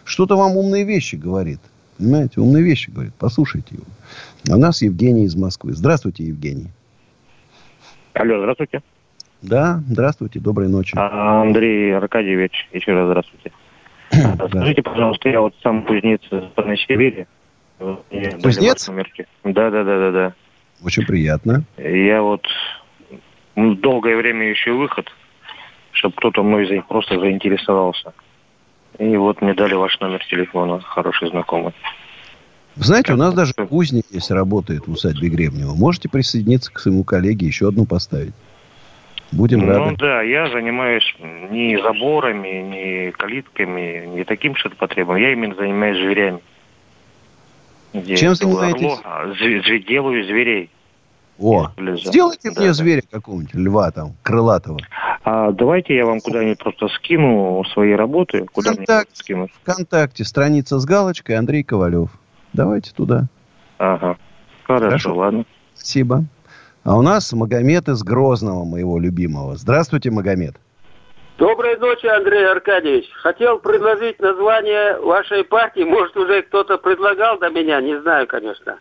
что-то 0.06 0.36
вам 0.36 0.58
умные 0.58 0.84
вещи 0.84 1.16
говорит. 1.16 1.60
Понимаете, 2.00 2.42
умные 2.42 2.64
вещи 2.64 2.90
говорит. 2.90 3.14
Послушайте 3.20 3.76
его. 3.76 3.86
А 4.50 4.58
у 4.58 4.60
нас 4.60 4.82
Евгений 4.82 5.26
из 5.26 5.36
Москвы. 5.36 5.74
Здравствуйте, 5.74 6.24
Евгений. 6.24 6.72
Алло, 8.14 8.40
здравствуйте. 8.40 8.82
Да, 9.42 9.84
здравствуйте, 9.88 10.40
доброй 10.40 10.68
ночи. 10.68 10.96
А, 10.98 11.44
Андрей 11.44 11.96
Аркадьевич, 11.96 12.68
еще 12.74 12.94
раз 12.94 13.08
здравствуйте. 13.08 13.52
Скажите, 14.12 14.82
пожалуйста, 14.82 15.30
я 15.30 15.42
вот 15.42 15.54
сам 15.62 15.84
кузнец 15.84 16.22
из 16.32 16.80
Сибири. 16.88 17.28
Кузнец? 18.42 18.90
Да, 19.44 19.70
да, 19.70 19.84
да, 19.84 20.00
да, 20.00 20.12
да. 20.12 20.34
Очень 20.84 21.06
приятно. 21.06 21.64
Я 21.78 22.22
вот 22.22 22.46
долгое 23.56 24.16
время 24.18 24.52
ищу 24.52 24.78
выход, 24.78 25.12
чтобы 25.92 26.16
кто-то 26.16 26.44
мной 26.44 26.84
просто 26.88 27.20
заинтересовался. 27.20 28.14
И 28.98 29.16
вот 29.18 29.42
мне 29.42 29.54
дали 29.54 29.76
ваш 29.76 30.00
номер 30.00 30.26
телефона, 30.26 30.80
хороший 30.82 31.30
знакомый. 31.30 31.74
Знаете, 32.76 33.14
у 33.14 33.18
нас 33.18 33.34
даже 33.34 33.54
кузник 33.54 34.06
есть, 34.10 34.32
работает 34.32 34.88
в 34.88 34.92
усадьбе 34.92 35.30
Гребнева. 35.30 35.74
Можете 35.74 36.08
присоединиться 36.10 36.72
к 36.72 36.80
своему 36.80 37.04
коллеге, 37.04 37.46
еще 37.46 37.68
одну 37.68 37.86
поставить. 37.86 38.34
Будем 39.32 39.60
ну, 39.60 39.68
рады. 39.68 39.92
Ну 39.92 39.98
да, 39.98 40.22
я 40.22 40.50
занимаюсь 40.50 41.16
не 41.52 41.80
заборами, 41.82 42.62
не 42.62 43.12
калитками, 43.12 44.06
не 44.08 44.24
таким 44.24 44.56
ширпотребом. 44.56 45.18
Я 45.18 45.34
именно 45.34 45.56
занимаюсь 45.56 45.98
зверями. 45.98 46.40
Чем 48.16 48.36
занимаетесь? 48.36 48.82
Орло, 48.82 49.00
а, 49.04 49.28
зв- 49.28 49.88
делаю 49.88 50.24
зверей. 50.26 50.70
О, 51.40 51.70
сделайте 51.78 52.52
да, 52.52 52.60
мне 52.60 52.70
да. 52.70 52.74
зверя 52.74 53.02
какого-нибудь, 53.10 53.56
льва 53.56 53.92
там, 53.92 54.14
крылатого. 54.24 54.80
А 55.24 55.52
давайте 55.52 55.96
я 55.96 56.06
вам 56.06 56.20
куда-нибудь 56.20 56.60
просто 56.60 56.90
скину 56.90 57.64
свои 57.72 57.94
работы. 57.94 58.46
Куда 58.52 58.74
Вконтакте, 58.74 59.16
скинуть? 59.16 59.52
Вконтакте, 59.62 60.26
страница 60.26 60.80
с 60.80 60.86
галочкой 60.86 61.38
Андрей 61.38 61.64
Ковалев. 61.64 62.10
Давайте 62.52 62.92
туда. 62.94 63.28
Ага, 63.78 64.18
хорошо, 64.64 64.86
Хорошо. 64.86 65.16
ладно. 65.16 65.46
Спасибо. 65.76 66.26
А 66.90 66.98
у 66.98 67.04
нас 67.04 67.32
Магомед 67.34 67.88
из 67.88 68.02
Грозного, 68.02 68.66
моего 68.66 68.98
любимого. 68.98 69.56
Здравствуйте, 69.56 70.10
Магомед. 70.10 70.56
Доброй 71.38 71.78
ночи, 71.78 72.08
Андрей 72.08 72.50
Аркадьевич. 72.50 73.08
Хотел 73.22 73.60
предложить 73.60 74.20
название 74.20 74.98
вашей 74.98 75.44
партии. 75.44 75.84
Может, 75.84 76.18
уже 76.18 76.42
кто-то 76.42 76.80
предлагал 76.80 77.38
до 77.38 77.52
меня, 77.52 77.80
не 77.80 78.02
знаю, 78.02 78.26
конечно. 78.26 78.80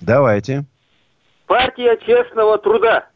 Давайте. 0.00 0.64
Партия 1.46 1.96
честного 2.04 2.58
труда. 2.58 3.06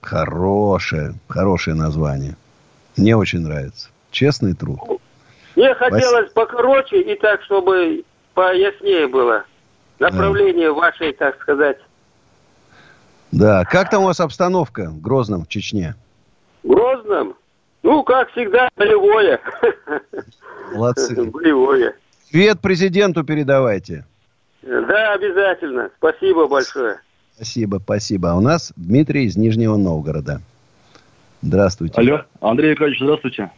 Хорошее, 0.00 1.12
хорошее 1.28 1.76
название. 1.76 2.34
Мне 2.96 3.14
очень 3.14 3.40
нравится. 3.40 3.90
Честный 4.10 4.54
труд. 4.54 4.80
Мне 5.54 5.74
хотелось 5.74 6.30
Спасибо. 6.30 6.46
покороче 6.46 7.02
и 7.02 7.14
так, 7.14 7.42
чтобы 7.42 8.04
пояснее 8.32 9.06
было. 9.06 9.44
Направление 9.98 10.68
да. 10.68 10.72
вашей, 10.72 11.12
так 11.12 11.38
сказать. 11.42 11.76
Да. 13.32 13.64
Как 13.64 13.90
там 13.90 14.02
у 14.02 14.06
вас 14.06 14.20
обстановка 14.20 14.90
в 14.90 15.00
Грозном, 15.00 15.44
в 15.44 15.48
Чечне? 15.48 15.94
В 16.62 16.68
Грозном? 16.68 17.34
Ну, 17.82 18.02
как 18.02 18.30
всегда, 18.32 18.68
болевое. 18.76 19.40
Молодцы. 20.72 21.14
Болевое. 21.30 21.94
Привет 22.30 22.60
президенту 22.60 23.24
передавайте. 23.24 24.04
Да, 24.62 25.14
обязательно. 25.14 25.90
Спасибо 25.98 26.46
большое. 26.48 27.00
Спасибо, 27.36 27.78
спасибо. 27.82 28.32
А 28.32 28.34
у 28.36 28.40
нас 28.40 28.72
Дмитрий 28.76 29.24
из 29.24 29.36
Нижнего 29.36 29.76
Новгорода. 29.76 30.40
Здравствуйте. 31.40 31.94
Алло, 32.00 32.22
Андрей 32.40 32.72
Аркадьевич, 32.72 33.00
здравствуйте. 33.00 33.50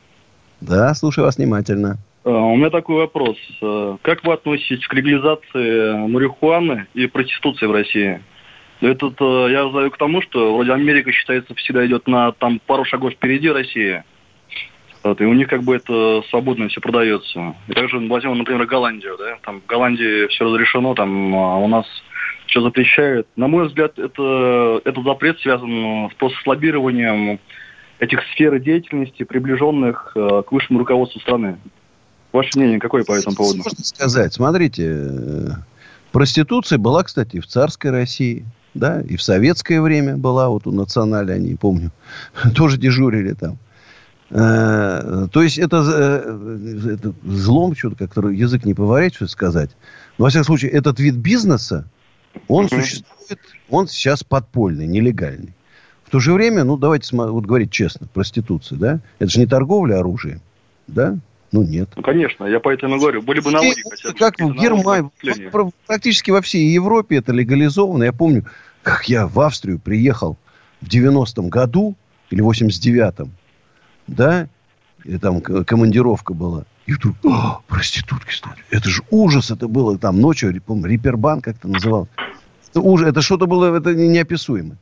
Да, 0.61 0.93
слушаю 0.95 1.25
вас 1.25 1.39
внимательно. 1.39 1.97
А, 2.25 2.31
У 2.31 2.57
меня 2.57 2.69
такой 2.69 2.97
вопрос. 2.97 3.37
А, 3.63 3.97
Как 4.03 4.23
вы 4.25 4.35
относитесь 4.35 4.87
к 4.87 4.93
легализации 4.93 6.07
марихуаны 6.07 6.87
и 6.93 7.07
проституции 7.07 7.65
в 7.67 7.73
России? 7.73 8.23
Этот, 8.81 9.21
э, 9.21 9.49
я 9.51 9.69
знаю 9.69 9.91
к 9.91 9.99
тому, 9.99 10.23
что 10.23 10.55
вроде 10.55 10.73
Америка 10.73 11.13
считается 11.13 11.55
всегда 11.55 11.87
идет 11.87 12.07
на 12.07 12.33
там 12.33 12.61
пару 12.67 12.85
шагов 12.85 13.13
впереди 13.13 13.51
России. 13.51 14.03
Вот, 15.03 15.21
и 15.21 15.25
у 15.25 15.33
них 15.33 15.49
как 15.49 15.63
бы 15.63 15.77
это 15.77 16.23
свободно 16.29 16.69
все 16.69 16.81
продается. 16.81 17.55
И 17.69 17.73
также 17.73 17.99
возьмем, 17.99 18.37
например, 18.39 18.67
Голландию, 18.67 19.17
да, 19.19 19.39
там 19.43 19.61
в 19.61 19.67
Голландии 19.67 20.27
все 20.29 20.45
разрешено, 20.45 20.95
там 20.95 21.35
а 21.35 21.59
у 21.59 21.69
нас 21.69 21.87
все 22.47 22.61
запрещают. 22.61 23.27
На 23.37 23.49
мой 23.49 23.69
взгляд, 23.69 23.99
это, 23.99 24.81
этот 24.85 25.05
запрет 25.05 25.39
связан 25.41 26.11
с 26.11 26.47
лоббированием 26.47 27.39
этих 27.99 28.21
сфер 28.33 28.59
деятельности, 28.59 29.23
приближенных 29.23 30.13
э, 30.15 30.43
к 30.47 30.53
высшему 30.53 30.79
руководству 30.79 31.21
страны. 31.21 31.59
Ваше 32.33 32.51
мнение 32.57 32.79
какое 32.79 33.05
по 33.05 33.13
этому 33.13 33.37
поводу? 33.37 33.59
Можно 33.59 33.85
сказать, 33.85 34.33
смотрите, 34.33 34.85
э, 34.87 35.49
проституция 36.13 36.79
была, 36.79 37.05
кстати, 37.05 37.41
в 37.41 37.47
царской 37.47 37.91
России, 37.91 38.45
да, 38.75 39.01
и 39.01 39.17
в 39.17 39.23
советское 39.23 39.81
время 39.81 40.17
была, 40.17 40.49
вот 40.49 40.67
у 40.67 40.73
национали, 40.73 41.33
они, 41.33 41.55
помню, 41.55 41.91
тоже 42.55 42.79
дежурили 42.79 43.35
там. 43.35 43.59
Э, 44.31 45.27
То 45.33 45.43
есть 45.43 45.59
это, 45.59 45.85
э, 45.85 46.93
это 46.95 47.13
злом, 47.25 47.75
что-то 47.75 47.97
как-то 47.97 48.29
язык 48.29 48.65
не 48.65 48.75
поворачивает 48.75 49.31
сказать. 49.31 49.71
Но, 50.19 50.25
во 50.25 50.31
всяком 50.31 50.45
случае, 50.45 50.71
этот 50.71 51.01
вид 51.01 51.17
бизнеса, 51.17 51.85
он 52.47 52.69
существует, 52.69 53.41
он 53.69 53.89
сейчас 53.89 54.23
подпольный, 54.23 54.87
нелегальный. 54.87 55.55
В 56.05 56.11
то 56.11 56.21
же 56.21 56.33
время, 56.33 56.65
ну, 56.65 56.77
давайте 56.77 57.17
вот 57.17 57.45
говорить 57.45 57.71
честно, 57.71 58.07
проституция, 58.13 58.79
да, 58.79 59.01
это 59.19 59.31
же 59.31 59.41
не 59.41 59.47
торговля 59.47 59.99
оружием, 59.99 60.41
да? 60.87 61.19
Ну, 61.53 61.63
нет. 61.65 61.91
Ну, 61.97 62.03
конечно, 62.03 62.45
я 62.45 62.61
поэтому 62.61 62.97
и 62.97 62.99
говорю, 63.01 63.23
были 63.23 63.41
бы 63.41 63.51
налоги 63.51 63.83
хотя 63.89 64.13
бы. 64.13 64.19
Как 64.19 64.39
в 64.39 64.55
Германии, 64.55 65.11
практически 65.87 66.31
во 66.31 66.41
всей 66.43 66.69
Европе 66.73 67.17
это 67.17 67.33
легализовано. 67.33 68.05
Я 68.05 68.13
помню, 68.13 68.45
как 68.83 69.09
я 69.09 69.27
в 69.27 69.41
Австрию 69.41 69.79
приехал 69.79 70.39
в 70.81 70.87
90-м 70.89 71.49
году 71.49 71.97
или 72.31 72.43
89-м, 72.43 73.31
да, 74.07 74.49
и 75.05 75.19
там 75.19 75.41
командировка 75.41 76.35
была. 76.35 76.65
И 76.87 76.93
вдруг, 76.93 77.17
«А, 77.29 77.61
проститутки 77.69 78.33
стали. 78.33 78.59
Это 78.71 78.89
же 78.89 79.03
ужас, 79.11 79.51
это 79.51 79.69
было 79.69 79.99
там 79.99 80.21
ночью, 80.21 80.61
помню, 80.65 80.87
Рипербан 80.87 81.41
как-то 81.41 81.69
называл. 81.69 82.09
Это 82.71 82.81
ужас, 82.81 83.09
это 83.09 83.23
что-то 83.23 83.47
было, 83.47 83.77
это 83.77 83.95
не- 83.95 84.09
неописуемо. 84.09 84.77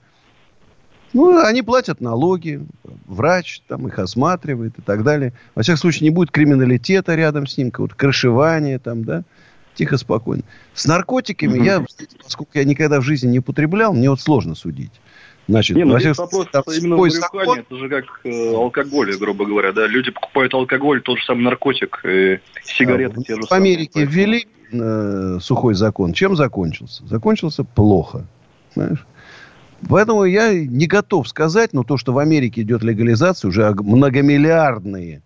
Ну, 1.13 1.39
они 1.39 1.63
платят 1.63 2.01
налоги, 2.01 2.61
врач 3.07 3.63
там 3.67 3.89
их 3.89 3.99
осматривает 3.99 4.79
и 4.79 4.83
так 4.83 5.05
далее. 5.05 5.33
Во 5.55 5.63
всяком 5.63 5.79
случае, 5.79 6.05
не 6.05 6.15
будет 6.15 6.31
криминалитета 6.31 7.15
рядом 7.15 7.47
с 7.47 7.57
ним, 7.57 7.71
какого-то 7.71 7.95
крышевания 7.95 8.79
там, 8.79 9.05
да. 9.05 9.25
Тихо, 9.75 9.97
спокойно. 9.97 10.43
С 10.75 10.87
наркотиками 10.87 11.65
я, 11.65 11.85
поскольку 12.23 12.51
я 12.55 12.65
никогда 12.65 13.01
в 13.01 13.05
жизни 13.05 13.29
не 13.29 13.39
употреблял, 13.39 13.95
мне 13.95 14.11
вот 14.11 14.21
сложно 14.21 14.55
судить. 14.55 14.91
Значит, 15.47 15.77
Не, 15.79 15.85
ну 15.85 15.93
во 15.93 15.99
всяком 15.99 16.27
вопрос 16.27 16.49
там 16.53 16.63
именно 16.67 16.97
в 16.97 16.99
марихуане, 16.99 17.21
закон. 17.21 17.59
это 17.61 17.77
же 17.77 17.89
как 17.89 18.05
э, 18.25 18.55
алкоголь, 18.55 19.17
грубо 19.17 19.47
говоря, 19.47 19.73
да, 19.73 19.87
люди 19.87 20.11
покупают 20.11 20.53
алкоголь, 20.53 21.01
тот 21.01 21.19
же 21.19 21.25
самый 21.25 21.43
наркотик, 21.43 22.01
э, 22.05 22.41
сигареты 22.65 23.23
те 23.23 23.35
же 23.37 23.43
В 23.43 23.45
самые. 23.47 23.75
Америке 23.75 24.05
ввели 24.05 24.47
э, 24.73 25.39
сухой 25.41 25.75
закон. 25.75 26.13
Чем 26.13 26.37
закончился? 26.37 27.07
Закончился 27.07 27.65
плохо. 27.65 28.27
Знаешь? 28.75 29.07
Поэтому 29.89 30.25
я 30.25 30.53
не 30.53 30.87
готов 30.87 31.29
сказать, 31.29 31.73
но 31.73 31.85
то, 31.85 31.97
что 31.97 32.13
в 32.13 32.19
Америке 32.19 32.63
идет 32.63 32.83
легализация, 32.83 33.49
уже 33.49 33.69
ог- 33.69 33.83
многомиллиардные 33.83 35.23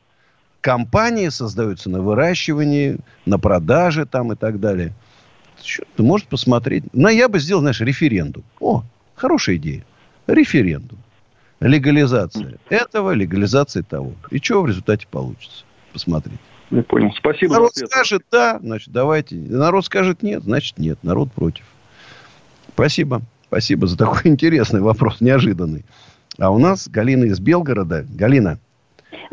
компании 0.60 1.28
создаются 1.28 1.88
на 1.90 2.00
выращивании, 2.02 2.98
на 3.24 3.38
продаже 3.38 4.04
там 4.04 4.32
и 4.32 4.36
так 4.36 4.60
далее. 4.60 4.92
Ты 5.96 6.02
можешь 6.02 6.26
посмотреть. 6.26 6.84
Ну, 6.92 7.08
я 7.08 7.28
бы 7.28 7.38
сделал, 7.38 7.60
знаешь, 7.62 7.80
референдум. 7.80 8.42
О, 8.60 8.84
хорошая 9.14 9.56
идея. 9.56 9.84
Референдум. 10.26 10.98
Легализация 11.60 12.58
этого, 12.68 13.12
легализация 13.12 13.82
того. 13.84 14.12
И 14.30 14.38
что 14.38 14.62
в 14.62 14.66
результате 14.66 15.06
получится? 15.08 15.64
Посмотрите. 15.92 16.38
Я 16.70 16.82
понял. 16.82 17.12
Спасибо 17.16 17.52
Народ 17.54 17.74
скажет 17.74 18.22
да, 18.32 18.58
значит, 18.60 18.92
давайте. 18.92 19.36
Народ 19.36 19.84
скажет 19.84 20.22
нет, 20.22 20.42
значит, 20.42 20.78
нет. 20.78 20.98
Народ 21.02 21.30
против. 21.32 21.64
Спасибо. 22.74 23.22
Спасибо 23.52 23.86
за 23.86 23.98
такой 23.98 24.22
интересный 24.30 24.80
вопрос, 24.80 25.20
неожиданный. 25.20 25.84
А 26.38 26.48
у 26.50 26.58
нас 26.58 26.88
Галина 26.88 27.24
из 27.24 27.38
Белгорода. 27.38 28.06
Галина. 28.08 28.58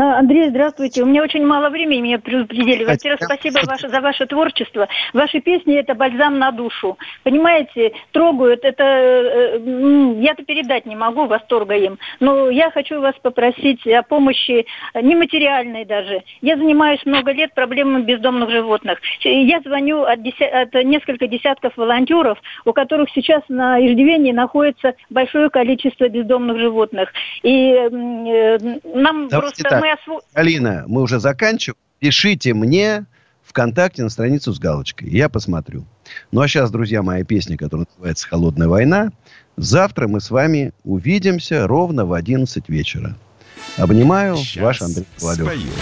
А, 0.02 0.20
Андрей, 0.20 0.48
здравствуйте. 0.48 1.04
У 1.04 1.06
меня 1.06 1.22
очень 1.22 1.46
мало 1.46 1.70
времени, 1.70 2.00
меня 2.00 2.20
предупредили. 2.20 2.86
Во-первых, 2.86 3.20
спасибо 3.22 3.60
ваше, 3.68 3.90
за 3.90 4.00
ваше 4.00 4.28
творчество. 4.28 4.88
Ваши 5.12 5.42
песни– 5.42 5.76
это 5.78 5.94
бальзам 5.94 6.40
на 6.40 6.52
душу. 6.52 6.98
Понимаете, 7.24 7.92
трогают. 8.14 8.64
Это 8.64 8.82
э, 8.82 10.16
я-то 10.22 10.46
передать 10.46 10.86
не 10.86 10.96
могу 10.96 11.26
восторга 11.26 11.76
им. 11.76 12.00
Но 12.22 12.50
я 12.50 12.72
хочу 12.72 13.02
вас 13.02 13.14
попросить 13.22 13.86
о 13.88 14.02
помощи, 14.04 14.66
э, 14.94 15.02
нематериальной 15.02 15.84
даже. 15.84 16.24
Я 16.40 16.56
занимаюсь 16.56 17.06
много 17.06 17.34
лет 17.34 17.54
проблемами 17.54 18.04
бездомных 18.04 18.52
животных. 18.52 19.02
И 19.26 19.42
Я 19.50 19.60
звоню 19.60 20.04
от, 20.04 20.22
деся- 20.22 20.62
от 20.62 20.74
несколько 20.76 21.28
десятков 21.28 21.76
волонтеров, 21.76 22.38
у 22.64 22.72
которых 22.72 23.10
сейчас 23.14 23.42
на 23.50 23.86
иждивении 23.86 24.32
находится 24.32 24.94
большое 25.10 25.50
количество 25.50 26.08
бездомных 26.08 26.58
животных. 26.58 27.12
И 27.44 27.74
э, 27.74 27.90
нам 28.94 29.28
Давайте 29.28 29.40
просто 29.40 29.64
так. 29.64 29.82
мы 29.82 29.89
осво- 29.94 30.22
Галина, 30.34 30.86
мы 30.88 31.02
уже 31.02 31.20
заканчиваем. 31.20 31.78
Пишите 32.00 32.54
мне 32.54 33.06
ВКонтакте 33.44 34.04
на 34.04 34.10
страницу 34.10 34.54
с 34.54 34.60
галочкой. 34.60 35.10
Я 35.10 35.28
посмотрю. 35.30 35.86
Ну, 36.32 36.42
а 36.42 36.48
сейчас, 36.48 36.72
друзья, 36.72 37.02
моя 37.04 37.24
песня, 37.24 37.58
которая 37.58 37.88
называется 37.92 38.28
«Холодная 38.28 38.68
война». 38.68 39.12
Завтра 39.58 40.08
мы 40.08 40.22
с 40.22 40.32
вами 40.32 40.74
увидимся 40.84 41.68
ровно 41.68 42.06
в 42.06 42.14
11 42.14 42.70
вечера. 42.70 43.16
Обнимаю. 43.78 44.38
Ваш 44.58 44.82
Андрей 44.82 45.06
Ковалев. 45.20 45.48
Привет, 45.50 45.74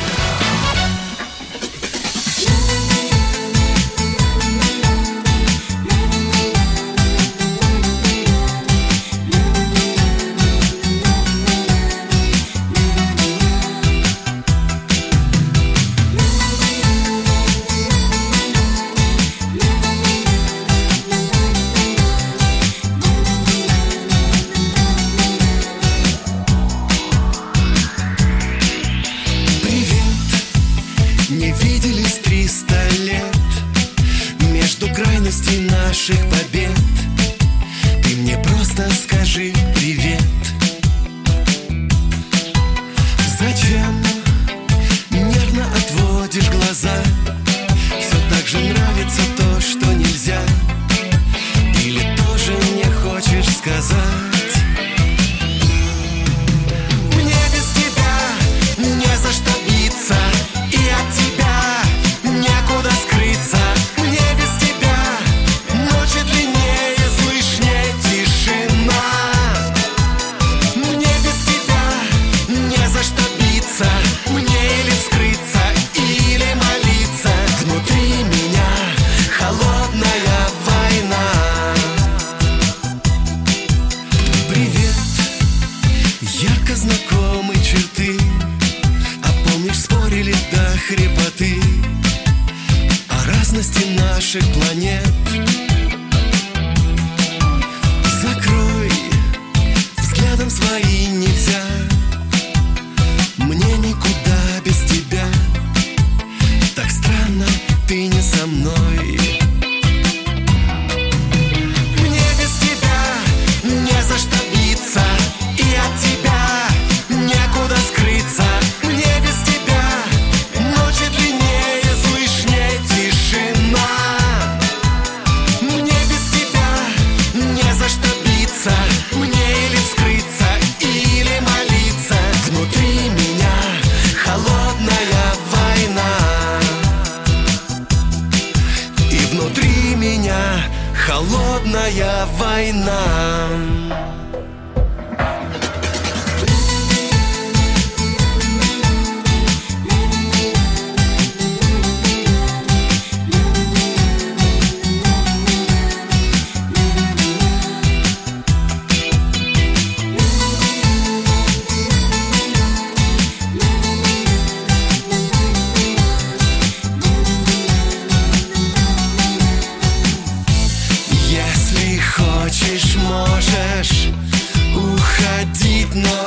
no. 176.04 176.27